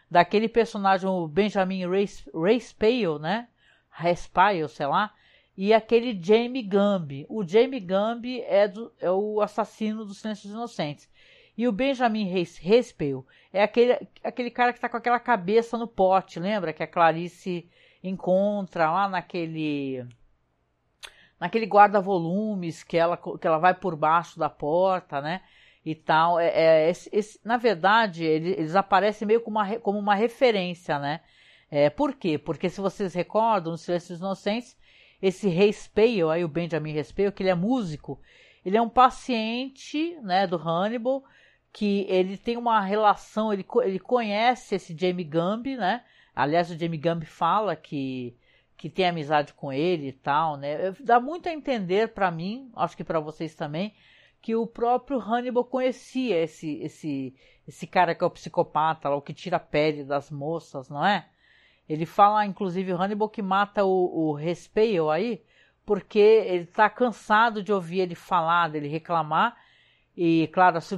[0.09, 2.75] daquele personagem, o Benjamin Race,
[3.19, 3.47] né?
[3.89, 5.13] Raspale, sei lá,
[5.55, 7.25] e aquele Jamie Gumby.
[7.29, 11.07] O Jamie Gumby é, do, é o assassino dos Silêncios Inocentes.
[11.58, 16.39] E o Benjamin Respel é aquele, aquele cara que está com aquela cabeça no pote,
[16.39, 16.74] lembra?
[16.74, 17.70] Que a Clarice
[18.04, 20.06] encontra lá naquele
[21.39, 25.41] naquele guarda-volumes que ela, que ela vai por baixo da porta, né?
[25.86, 26.39] E tal.
[26.39, 30.97] É, é esse, esse, na verdade, eles, eles, aparecem meio como uma, como uma referência,
[30.97, 31.20] né?
[31.70, 32.38] É, por quê?
[32.38, 34.78] Porque se vocês recordam, no Silêncio dos Inocentes,
[35.22, 38.22] esse Respale, aí o Benjamin Respale, que ele é músico,
[38.66, 41.24] ele é um paciente né, do Hannibal
[41.74, 46.03] que ele tem uma relação, ele, ele conhece esse Jamie Gumby, né?
[46.36, 48.38] Aliás, o Jamie Gumby fala que,
[48.78, 50.91] que tem amizade com ele e tal, né?
[50.99, 53.91] Dá muito a entender para mim, acho que para vocês também,
[54.39, 57.34] que o próprio Hannibal conhecia esse esse
[57.67, 61.28] esse cara que é o psicopata, o que tira a pele das moças, não é?
[61.89, 65.41] Ele fala, inclusive, o Hannibal que mata o, o Respeio aí,
[65.86, 69.57] porque ele está cansado de ouvir ele falar, dele reclamar,
[70.16, 70.89] e, claro, as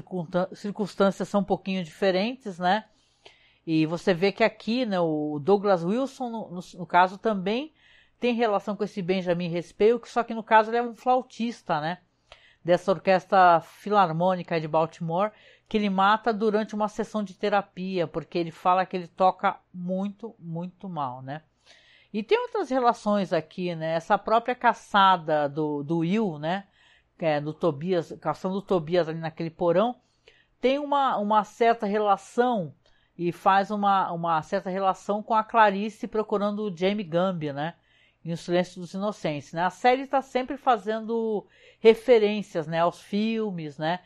[0.53, 2.85] circunstâncias são um pouquinho diferentes, né?
[3.65, 7.73] E você vê que aqui, né, o Douglas Wilson, no, no, no caso, também
[8.19, 11.99] tem relação com esse Benjamin Respeio, só que no caso ele é um flautista, né?
[12.63, 15.31] Dessa orquestra filarmônica de Baltimore,
[15.67, 20.35] que ele mata durante uma sessão de terapia, porque ele fala que ele toca muito,
[20.39, 21.41] muito mal, né?
[22.13, 23.93] E tem outras relações aqui, né?
[23.93, 26.65] Essa própria caçada do, do Will, né?
[27.19, 29.95] É, Tobias, caçando o Tobias ali naquele porão,
[30.59, 32.73] tem uma, uma certa relação
[33.17, 37.75] e faz uma, uma certa relação com a Clarice procurando o Jamie Gambia, né?
[38.23, 39.63] Em O Silêncio dos Inocentes, né?
[39.63, 41.45] A série está sempre fazendo
[41.79, 42.79] referências, né?
[42.79, 43.99] Aos filmes, né?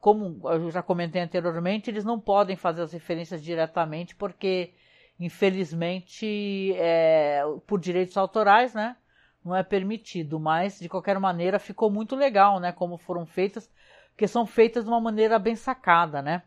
[0.00, 4.72] como eu já comentei anteriormente, eles não podem fazer as referências diretamente porque,
[5.18, 8.96] infelizmente, é, por direitos autorais, né,
[9.44, 10.38] não é permitido.
[10.38, 13.70] Mas de qualquer maneira ficou muito legal, né, como foram feitas,
[14.10, 16.42] porque são feitas de uma maneira bem sacada, né.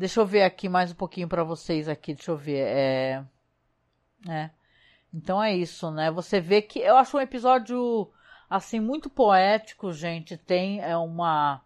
[0.00, 2.14] Deixa eu ver aqui mais um pouquinho para vocês aqui.
[2.14, 2.66] Deixa eu ver.
[2.66, 3.24] É,
[4.26, 4.50] é.
[5.12, 6.10] Então é isso, né?
[6.10, 8.10] Você vê que eu acho um episódio
[8.48, 10.38] assim muito poético, gente.
[10.38, 11.60] Tem é uma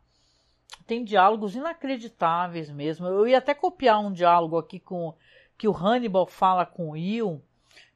[0.85, 3.07] tem diálogos inacreditáveis mesmo.
[3.07, 5.15] Eu ia até copiar um diálogo aqui com
[5.57, 7.41] que o Hannibal fala com o Will,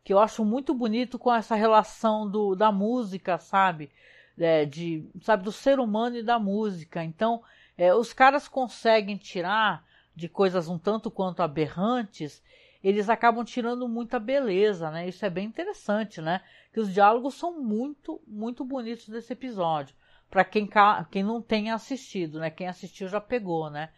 [0.09, 3.91] que eu acho muito bonito com essa relação do, da música, sabe?
[4.39, 7.05] É, de, sabe, do ser humano e da música.
[7.05, 7.43] Então,
[7.77, 9.85] é, os caras conseguem tirar
[10.17, 12.43] de coisas um tanto quanto aberrantes,
[12.83, 15.07] eles acabam tirando muita beleza, né?
[15.07, 16.41] Isso é bem interessante, né?
[16.73, 19.95] Que os diálogos são muito, muito bonitos desse episódio.
[20.31, 20.67] Para quem,
[21.11, 22.49] quem não tenha assistido, né?
[22.49, 23.91] Quem assistiu já pegou, né?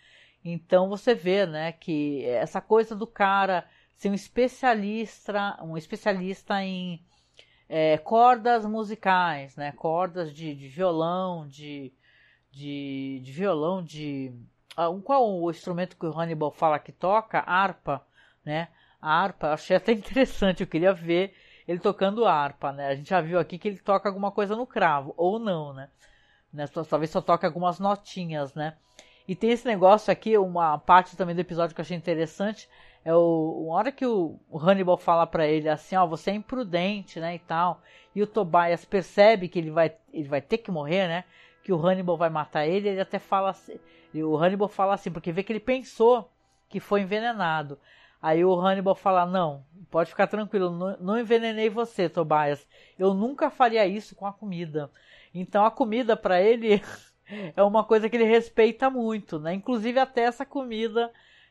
[0.45, 3.65] Então você vê, né, que essa coisa do cara
[4.01, 7.05] ser um especialista, um especialista em
[7.69, 9.73] é, cordas musicais, né?
[9.73, 11.93] Cordas de, de violão, de,
[12.51, 14.33] de, de violão, de
[14.75, 17.41] ah, qual o instrumento que o Hannibal fala que toca?
[17.41, 18.03] Harpa,
[18.43, 18.69] né?
[19.03, 21.35] Harpa, achei até interessante, eu queria ver
[21.69, 22.89] ele tocando harpa, né?
[22.89, 25.91] A gente já viu aqui que ele toca alguma coisa no cravo, ou não, né?
[26.51, 26.67] né?
[26.89, 28.79] Talvez só toque algumas notinhas, né?
[29.29, 32.67] E tem esse negócio aqui, uma parte também do episódio que eu achei interessante,
[33.05, 36.35] é o, uma hora que o, o Hannibal fala para ele assim, ó, você é
[36.35, 37.81] imprudente, né, e tal,
[38.15, 41.25] e o Tobias percebe que ele vai, ele vai ter que morrer, né,
[41.63, 43.79] que o Hannibal vai matar ele, ele até fala assim,
[44.15, 46.31] o Hannibal fala assim, porque vê que ele pensou
[46.69, 47.79] que foi envenenado.
[48.23, 52.67] Aí o Hannibal fala: Não, pode ficar tranquilo, não, não envenenei você, Tobias.
[52.99, 54.91] Eu nunca faria isso com a comida.
[55.35, 56.83] Então a comida para ele
[57.57, 59.55] é uma coisa que ele respeita muito, né?
[59.55, 61.11] Inclusive até essa comida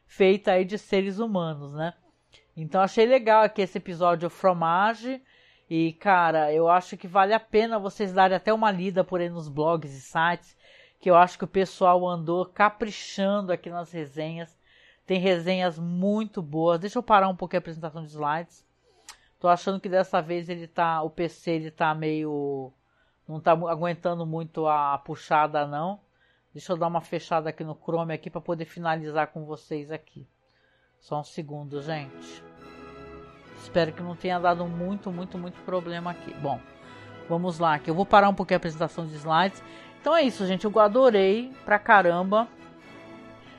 [0.10, 1.93] feita aí de seres humanos, né?
[2.57, 5.22] Então achei legal aqui esse episódio Fromage.
[5.70, 9.30] E cara, eu acho que vale a pena vocês darem até uma lida por aí
[9.30, 10.57] nos blogs e sites
[10.99, 14.57] que eu acho que o pessoal andou caprichando aqui nas resenhas.
[15.05, 16.80] Tem resenhas muito boas.
[16.80, 18.66] Deixa eu parar um pouquinho a apresentação de slides.
[19.39, 22.74] Tô achando que dessa vez ele tá, o PC ele tá meio
[23.28, 26.01] não tá aguentando muito a puxada não.
[26.53, 30.27] Deixa eu dar uma fechada aqui no Chrome aqui para poder finalizar com vocês aqui.
[30.99, 32.43] Só um segundo, gente.
[33.57, 36.33] Espero que não tenha dado muito, muito, muito problema aqui.
[36.35, 36.59] Bom,
[37.27, 39.61] vamos lá, eu vou parar um pouquinho a apresentação de slides
[40.01, 40.65] então é isso, gente.
[40.65, 42.47] Eu adorei pra caramba.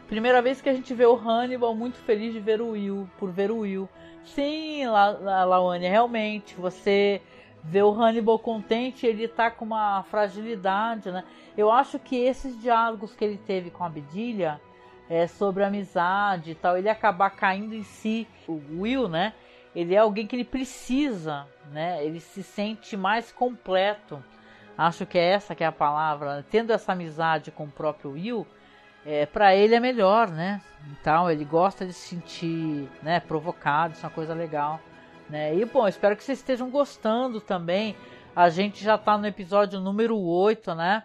[0.08, 3.30] Primeira vez que a gente vê o Hannibal muito feliz de ver o Will, por
[3.30, 3.88] ver o Will.
[4.24, 7.22] Sim, La La realmente, você
[7.62, 11.24] vê o Hannibal contente, ele tá com uma fragilidade, né?
[11.60, 14.60] Eu acho que esses diálogos que ele teve com a Bedilha
[15.08, 19.34] é, sobre amizade e tal, ele acabar caindo em si, o Will, né?
[19.74, 22.04] Ele é alguém que ele precisa, né?
[22.04, 24.22] Ele se sente mais completo
[24.80, 26.42] Acho que é essa que é a palavra.
[26.50, 28.46] Tendo essa amizade com o próprio Will,
[29.04, 30.62] é, para ele é melhor, né?
[30.90, 34.80] Então ele gosta de se sentir, né, provocado, isso é uma coisa legal,
[35.28, 35.54] né?
[35.54, 37.94] E bom, espero que vocês estejam gostando também.
[38.34, 41.02] A gente já tá no episódio número 8, né?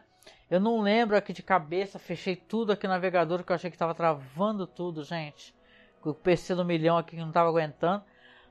[0.49, 3.77] Eu não lembro aqui de cabeça, fechei tudo aqui no navegador que eu achei que
[3.77, 5.53] tava travando tudo, gente.
[6.03, 8.03] O PC do milhão aqui que não tava aguentando.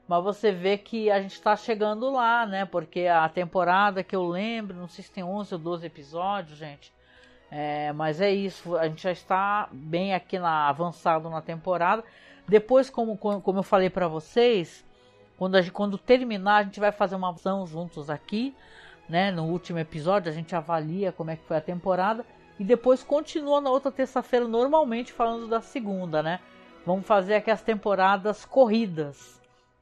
[0.09, 2.65] Mas você vê que a gente está chegando lá, né?
[2.65, 6.93] Porque a temporada que eu lembro, não sei se tem 11 ou 12 episódios, gente.
[7.51, 12.03] É, mas é isso, a gente já está bem aqui na avançado na temporada.
[12.49, 14.85] Depois, como, como eu falei para vocês,
[15.39, 18.55] quando, gente, quando terminar, a gente vai fazer uma ação juntos aqui,
[19.09, 19.31] né?
[19.31, 22.25] No último episódio, a gente avalia como é que foi a temporada.
[22.59, 26.41] E depois continua na outra terça-feira, normalmente falando da segunda, né?
[26.87, 29.35] Vamos fazer aqui as temporadas corridas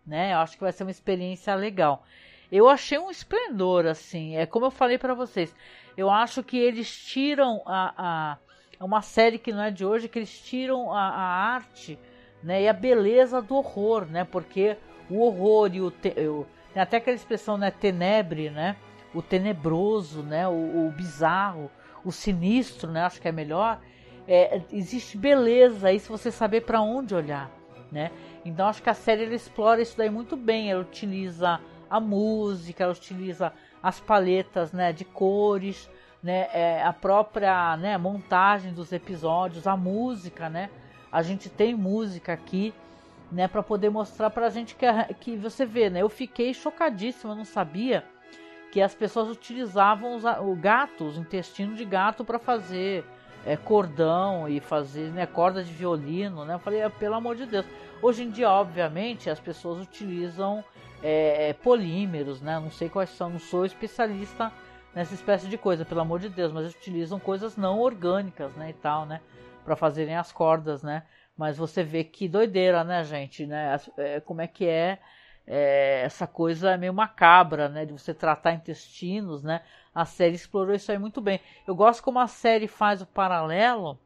[0.07, 0.33] né?
[0.33, 2.05] Eu acho que vai ser uma experiência legal.
[2.51, 4.37] Eu achei um esplendor, assim.
[4.37, 5.55] É como eu falei para vocês.
[5.97, 8.39] Eu acho que eles tiram a, a
[8.79, 11.99] é uma série que não é de hoje, que eles tiram a, a arte,
[12.43, 12.62] né?
[12.62, 14.25] E a beleza do horror, né?
[14.25, 14.77] Porque
[15.09, 17.70] o horror e o, te, o tem até aquela expressão, né?
[17.70, 18.77] Tenebre, né?
[19.15, 20.49] O tenebroso, né?
[20.49, 21.71] O, o bizarro,
[22.05, 23.03] o sinistro, né?
[23.03, 23.81] Acho que é melhor.
[24.27, 27.51] É, existe beleza aí se você saber para onde olhar,
[27.91, 28.11] né?
[28.45, 30.71] Então acho que a série ela explora isso daí muito bem.
[30.71, 31.61] Ela utiliza
[31.91, 33.53] a música, ela utiliza
[33.83, 35.91] as paletas né, de cores,
[36.23, 40.71] né, é, a própria né, montagem dos episódios, a música, né?
[41.11, 42.73] A gente tem música aqui,
[43.31, 44.87] né, para poder mostrar para a gente que,
[45.21, 46.01] que você vê, né?
[46.01, 48.05] Eu fiquei chocadíssima, não sabia
[48.73, 53.05] que as pessoas utilizavam os, o gato, os intestinos de gato para fazer
[53.45, 56.55] é, cordão e fazer né, corda de violino, né?
[56.55, 57.66] Eu falei, ah, pelo amor de Deus.
[58.01, 60.64] Hoje em dia, obviamente, as pessoas utilizam
[61.03, 62.59] é, é, polímeros, né?
[62.59, 64.51] Não sei quais são, não sou especialista
[64.95, 68.75] nessa espécie de coisa, pelo amor de Deus, mas utilizam coisas não orgânicas, né, e
[68.75, 69.20] tal, né,
[69.64, 71.03] para fazerem as cordas, né?
[71.37, 73.79] Mas você vê que doideira, né, gente, né?
[73.99, 74.99] É, como é que é,
[75.55, 79.62] é, essa coisa meio macabra, né, de você tratar intestinos, né?
[79.94, 81.40] A série explorou isso aí muito bem.
[81.66, 83.98] Eu gosto como a série faz o paralelo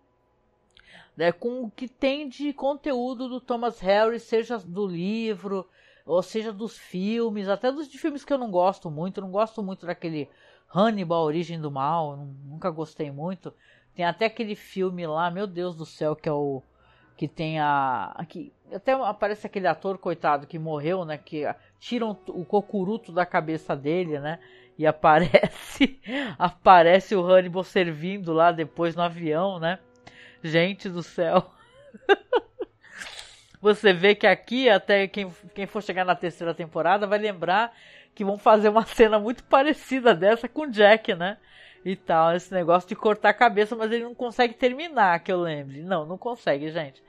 [1.17, 5.65] né, com o que tem de conteúdo do Thomas Harris, seja do livro,
[6.05, 9.19] ou seja dos filmes, até dos de filmes que eu não gosto muito.
[9.19, 10.29] Eu não gosto muito daquele
[10.75, 13.55] Hannibal, Origem do Mal, nunca gostei muito.
[13.95, 16.61] Tem até aquele filme lá, meu Deus do céu, que é o
[17.17, 21.45] que tem a aqui até aparece aquele ator coitado que morreu, né, que
[21.79, 24.39] tiram o cocuruto da cabeça dele, né?
[24.79, 26.01] E aparece
[26.39, 29.79] aparece o Hannibal servindo lá depois no avião, né?
[30.43, 31.51] Gente do céu.
[33.61, 37.75] Você vê que aqui, até quem, quem for chegar na terceira temporada, vai lembrar
[38.15, 41.39] que vão fazer uma cena muito parecida dessa com Jack, né?
[41.87, 45.41] E tal, esse negócio de cortar a cabeça, mas ele não consegue terminar, que eu
[45.41, 45.85] lembre.
[45.85, 47.01] Não, não consegue, gente.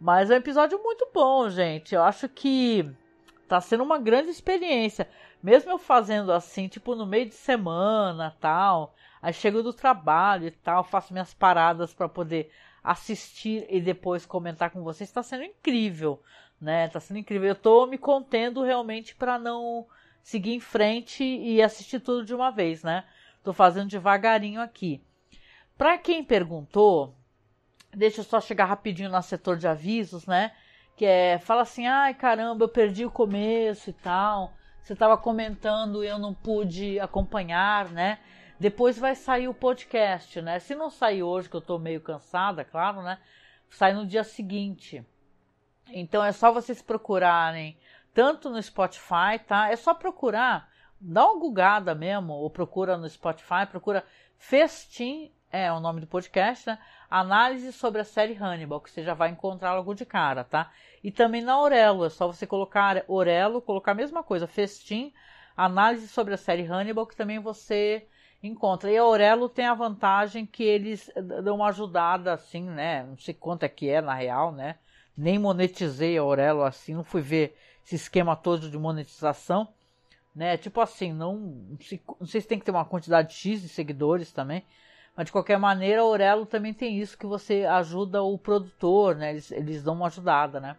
[0.00, 1.94] Mas é um episódio muito bom, gente.
[1.94, 2.90] Eu acho que
[3.46, 5.08] tá sendo uma grande experiência.
[5.40, 8.92] Mesmo eu fazendo assim, tipo, no meio de semana, tal.
[9.22, 12.50] Aí chego do trabalho e tal, faço minhas paradas para poder
[12.82, 15.08] assistir e depois comentar com vocês.
[15.08, 16.20] Está sendo incrível,
[16.60, 16.86] né?
[16.86, 17.50] Está sendo incrível.
[17.50, 19.86] Eu estou me contendo realmente para não
[20.24, 23.04] seguir em frente e assistir tudo de uma vez, né?
[23.48, 25.02] Estou fazendo devagarinho aqui.
[25.78, 27.14] Para quem perguntou,
[27.90, 30.52] deixa eu só chegar rapidinho no setor de avisos, né?
[30.94, 34.52] Que é, fala assim, ai caramba, eu perdi o começo e tal.
[34.82, 38.18] Você estava comentando e eu não pude acompanhar, né?
[38.60, 40.58] Depois vai sair o podcast, né?
[40.58, 43.18] Se não sair hoje, que eu tô meio cansada, claro, né?
[43.70, 45.02] Sai no dia seguinte.
[45.88, 47.78] Então é só vocês procurarem
[48.12, 49.70] tanto no Spotify, tá?
[49.70, 50.68] É só procurar,
[51.00, 54.04] dá uma googada mesmo, ou procura no Spotify, procura
[54.36, 56.78] Festim, é o nome do podcast, né?
[57.10, 60.70] Análise sobre a série Hannibal, que você já vai encontrar logo de cara, tá?
[61.02, 65.12] E também na Orelo, é só você colocar Orelo, colocar a mesma coisa, Festim,
[65.56, 68.06] análise sobre a série Hannibal, que também você
[68.42, 68.90] encontra.
[68.90, 71.10] E a Aurelo tem a vantagem que eles
[71.42, 73.04] dão uma ajudada assim, né?
[73.04, 74.76] Não sei quanto é que é na real, né?
[75.16, 79.68] Nem monetizei a Aurelo assim, não fui ver esse esquema todo de monetização,
[80.38, 80.56] né?
[80.56, 84.30] Tipo assim, não, sei, não sei se tem que ter uma quantidade X de seguidores
[84.30, 84.64] também,
[85.16, 89.30] mas de qualquer maneira a Aurelo também tem isso que você ajuda o produtor, né?
[89.30, 90.76] Eles, eles dão uma ajudada, né?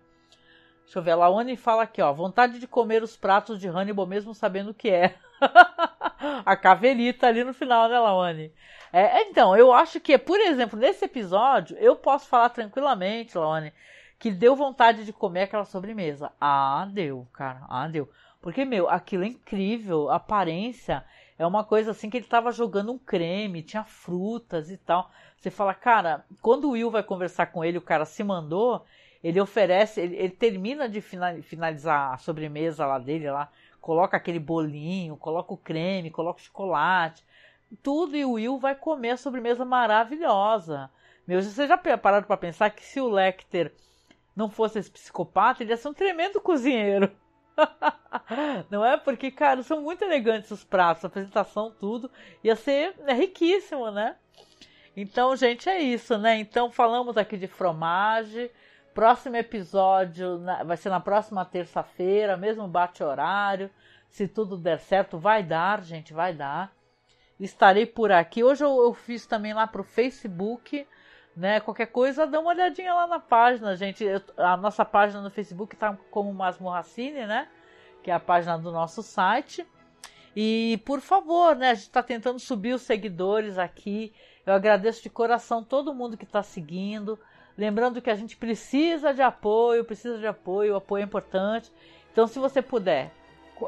[0.86, 4.08] Deixa eu ver, a Laone fala aqui, ó, vontade de comer os pratos de Hannibal
[4.08, 5.16] mesmo sabendo o que é.
[6.46, 8.54] a cavelita ali no final, né, Lawane?
[8.94, 13.74] É, então, eu acho que, por exemplo, nesse episódio, eu posso falar tranquilamente, Lawane,
[14.18, 16.32] que deu vontade de comer aquela sobremesa.
[16.40, 17.66] Ah, deu, cara.
[17.70, 18.10] Ah, deu.
[18.42, 20.10] Porque, meu, aquilo é incrível.
[20.10, 21.04] A aparência
[21.38, 25.10] é uma coisa assim que ele tava jogando um creme, tinha frutas e tal.
[25.38, 28.86] Você fala, cara, quando o Will vai conversar com ele, o cara se mandou,
[29.24, 33.50] ele oferece, ele, ele termina de finalizar a sobremesa lá dele lá
[33.82, 37.26] coloca aquele bolinho, coloca o creme, coloca o chocolate,
[37.82, 40.90] tudo e o Will vai comer a sobremesa maravilhosa.
[41.28, 43.72] Meu, você já pararam para pensar que se o Lecter
[44.36, 47.12] não fosse esse psicopata, ele ia ser um tremendo cozinheiro.
[48.70, 48.98] não é?
[48.98, 52.10] Porque, cara, são muito elegantes os pratos, a apresentação, tudo.
[52.44, 54.16] Ia ser é riquíssimo, né?
[54.96, 56.38] Então, gente, é isso, né?
[56.38, 58.52] Então, falamos aqui de fromage.
[58.94, 63.70] Próximo episódio vai ser na próxima terça-feira, mesmo bate-horário.
[64.10, 66.74] Se tudo der certo, vai dar, gente, vai dar.
[67.40, 68.44] Estarei por aqui.
[68.44, 70.86] Hoje eu, eu fiz também lá pro Facebook,
[71.40, 71.62] né?
[71.62, 74.04] Qualquer coisa, dá uma olhadinha lá na página, gente.
[74.04, 77.48] Eu, a nossa página no Facebook tá como Masmorracine, né?
[78.04, 79.66] Que é a página do nosso site.
[80.36, 81.70] E por favor, né?
[81.70, 84.14] A gente está tentando subir os seguidores aqui.
[84.46, 87.18] Eu agradeço de coração todo mundo que está seguindo.
[87.58, 91.72] Lembrando que a gente precisa de apoio, precisa de apoio, o apoio é importante.
[92.12, 93.14] Então, se você puder,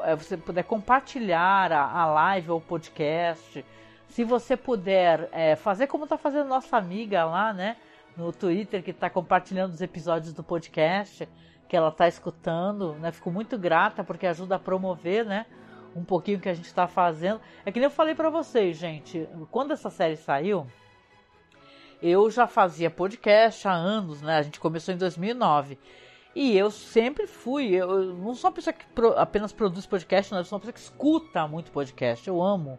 [0.04, 3.64] eh, você puder compartilhar a, a live ou o podcast,
[4.12, 7.78] se você puder é, fazer como está fazendo nossa amiga lá, né,
[8.14, 11.26] no Twitter, que está compartilhando os episódios do podcast,
[11.66, 15.46] que ela está escutando, né, fico muito grata porque ajuda a promover, né,
[15.96, 17.40] um pouquinho que a gente está fazendo.
[17.64, 20.66] É que nem eu falei para vocês, gente, quando essa série saiu,
[22.02, 24.36] eu já fazia podcast há anos, né?
[24.36, 25.78] A gente começou em 2009.
[26.34, 28.84] E eu sempre fui, eu não sou uma pessoa que
[29.16, 32.78] apenas produz podcast, não, eu sou uma pessoa que escuta muito podcast, eu amo.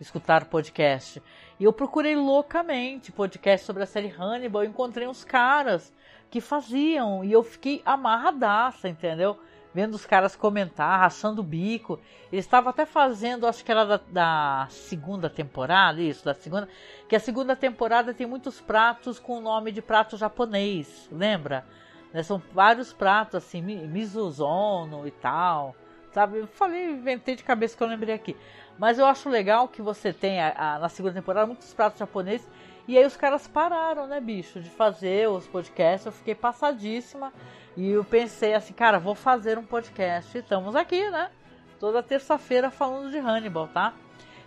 [0.00, 1.22] Escutar podcast.
[1.58, 5.92] E eu procurei loucamente podcast sobre a série Hannibal, encontrei uns caras
[6.30, 9.38] que faziam e eu fiquei amarradaça, entendeu?
[9.72, 12.00] Vendo os caras comentar, rachando o bico.
[12.32, 16.68] Eles estavam até fazendo, acho que era da, da, segunda temporada, isso, da segunda.
[17.08, 21.64] Que a segunda temporada tem muitos pratos com o nome de prato japonês, lembra?
[22.12, 25.76] Né, são vários pratos, assim, mizuzono e tal.
[26.12, 26.38] Sabe?
[26.38, 28.36] Eu falei, inventei de cabeça que eu lembrei aqui.
[28.80, 32.48] Mas eu acho legal que você tenha na segunda temporada muitos pratos japoneses.
[32.88, 36.06] E aí os caras pararam, né, bicho, de fazer os podcasts.
[36.06, 37.30] Eu fiquei passadíssima.
[37.76, 40.34] E eu pensei assim, cara, vou fazer um podcast.
[40.34, 41.30] E estamos aqui, né?
[41.78, 43.92] Toda terça-feira falando de Hannibal, tá?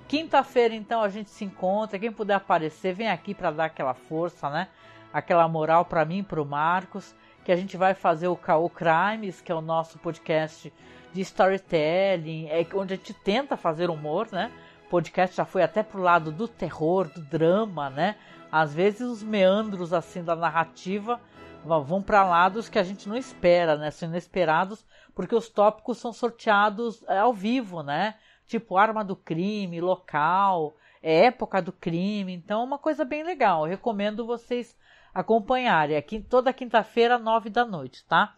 [0.08, 2.00] Quinta-feira, então, a gente se encontra.
[2.00, 4.68] Quem puder aparecer, vem aqui para dar aquela força, né?
[5.14, 7.16] Aquela moral para mim, para o Marcos.
[7.46, 10.74] Que a gente vai fazer o Caô Crimes, que é o nosso podcast
[11.14, 14.52] de storytelling, é onde a gente tenta fazer humor, né?
[14.88, 18.16] O podcast já foi até pro lado do terror, do drama, né?
[18.52, 21.20] Às vezes os meandros assim da narrativa
[21.64, 23.92] vão para lados que a gente não espera, né?
[23.92, 24.86] São inesperados,
[25.16, 28.16] porque os tópicos são sorteados é, ao vivo, né?
[28.46, 33.66] Tipo arma do crime, local, é época do crime, então é uma coisa bem legal.
[33.66, 34.78] Eu recomendo vocês
[35.14, 38.36] acompanharem aqui toda quinta-feira, nove da noite, tá?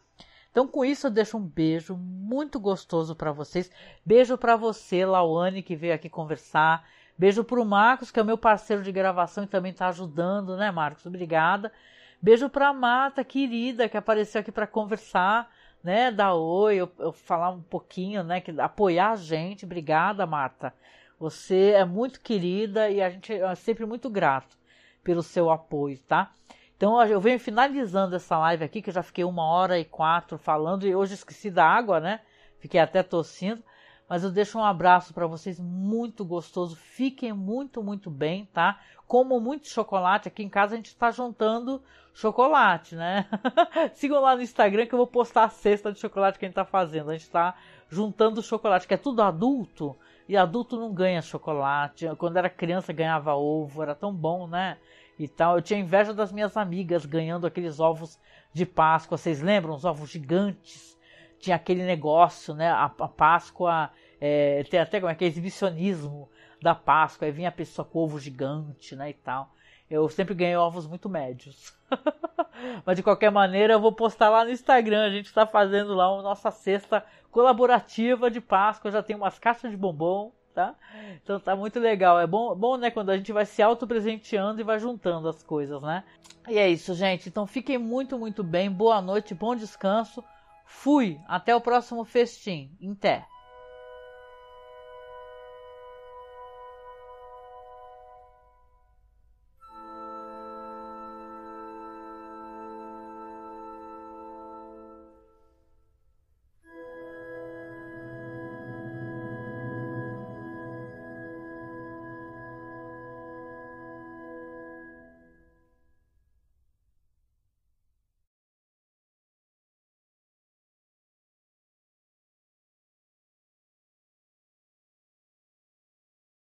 [0.55, 3.69] Então, com isso, eu deixo um beijo muito gostoso para vocês.
[4.05, 6.87] Beijo para você, Lauane, que veio aqui conversar.
[7.17, 10.55] Beijo para o Marcos, que é o meu parceiro de gravação e também está ajudando,
[10.55, 11.05] né, Marcos?
[11.05, 11.73] Obrigada.
[12.21, 15.51] Beijo para a Marta, querida, que apareceu aqui para conversar,
[15.83, 16.09] né?
[16.09, 18.39] Dar oi, eu, eu, falar um pouquinho, né?
[18.39, 19.65] Que, apoiar a gente.
[19.65, 20.73] Obrigada, Marta.
[21.19, 24.57] Você é muito querida e a gente é sempre muito grato
[25.03, 26.31] pelo seu apoio, tá?
[26.77, 30.37] Então eu venho finalizando essa live aqui, que eu já fiquei uma hora e quatro
[30.37, 32.21] falando, e hoje esqueci da água, né?
[32.59, 33.63] Fiquei até tossindo.
[34.07, 36.75] Mas eu deixo um abraço para vocês muito gostoso.
[36.75, 38.79] Fiquem muito, muito bem, tá?
[39.07, 40.27] Como muito chocolate.
[40.27, 41.81] Aqui em casa a gente está juntando
[42.13, 43.27] chocolate, né?
[43.95, 46.53] Sigam lá no Instagram que eu vou postar a cesta de chocolate que a gente
[46.53, 47.09] está fazendo.
[47.09, 47.55] A gente está
[47.89, 49.97] juntando chocolate, que é tudo adulto.
[50.29, 52.07] E adulto não ganha chocolate.
[52.17, 54.77] Quando era criança ganhava ovo, era tão bom, né?
[55.17, 55.55] E tal.
[55.55, 58.19] Eu tinha inveja das minhas amigas ganhando aqueles ovos
[58.53, 59.17] de Páscoa.
[59.17, 59.75] Vocês lembram?
[59.75, 60.97] Os ovos gigantes.
[61.39, 62.69] Tinha aquele negócio, né?
[62.69, 66.29] A, a Páscoa é, tem até como é que é exibicionismo
[66.61, 67.25] da Páscoa.
[67.25, 69.09] Aí vinha a pessoa com ovo gigante, né?
[69.09, 69.53] E tal.
[69.89, 71.77] Eu sempre ganhei ovos muito médios.
[72.85, 75.05] Mas de qualquer maneira, eu vou postar lá no Instagram.
[75.05, 78.87] A gente está fazendo lá a nossa cesta colaborativa de Páscoa.
[78.87, 80.73] Eu já tem umas caixas de bombom tá?
[81.21, 82.17] Então tá muito legal.
[82.17, 85.81] É bom, bom, né, quando a gente vai se auto-presenteando e vai juntando as coisas,
[85.81, 86.03] né?
[86.47, 87.27] E é isso, gente.
[87.27, 88.71] Então fiquem muito, muito bem.
[88.71, 90.23] Boa noite, bom descanso.
[90.63, 91.19] Fui.
[91.27, 92.71] Até o próximo festim.
[92.79, 93.25] Em té.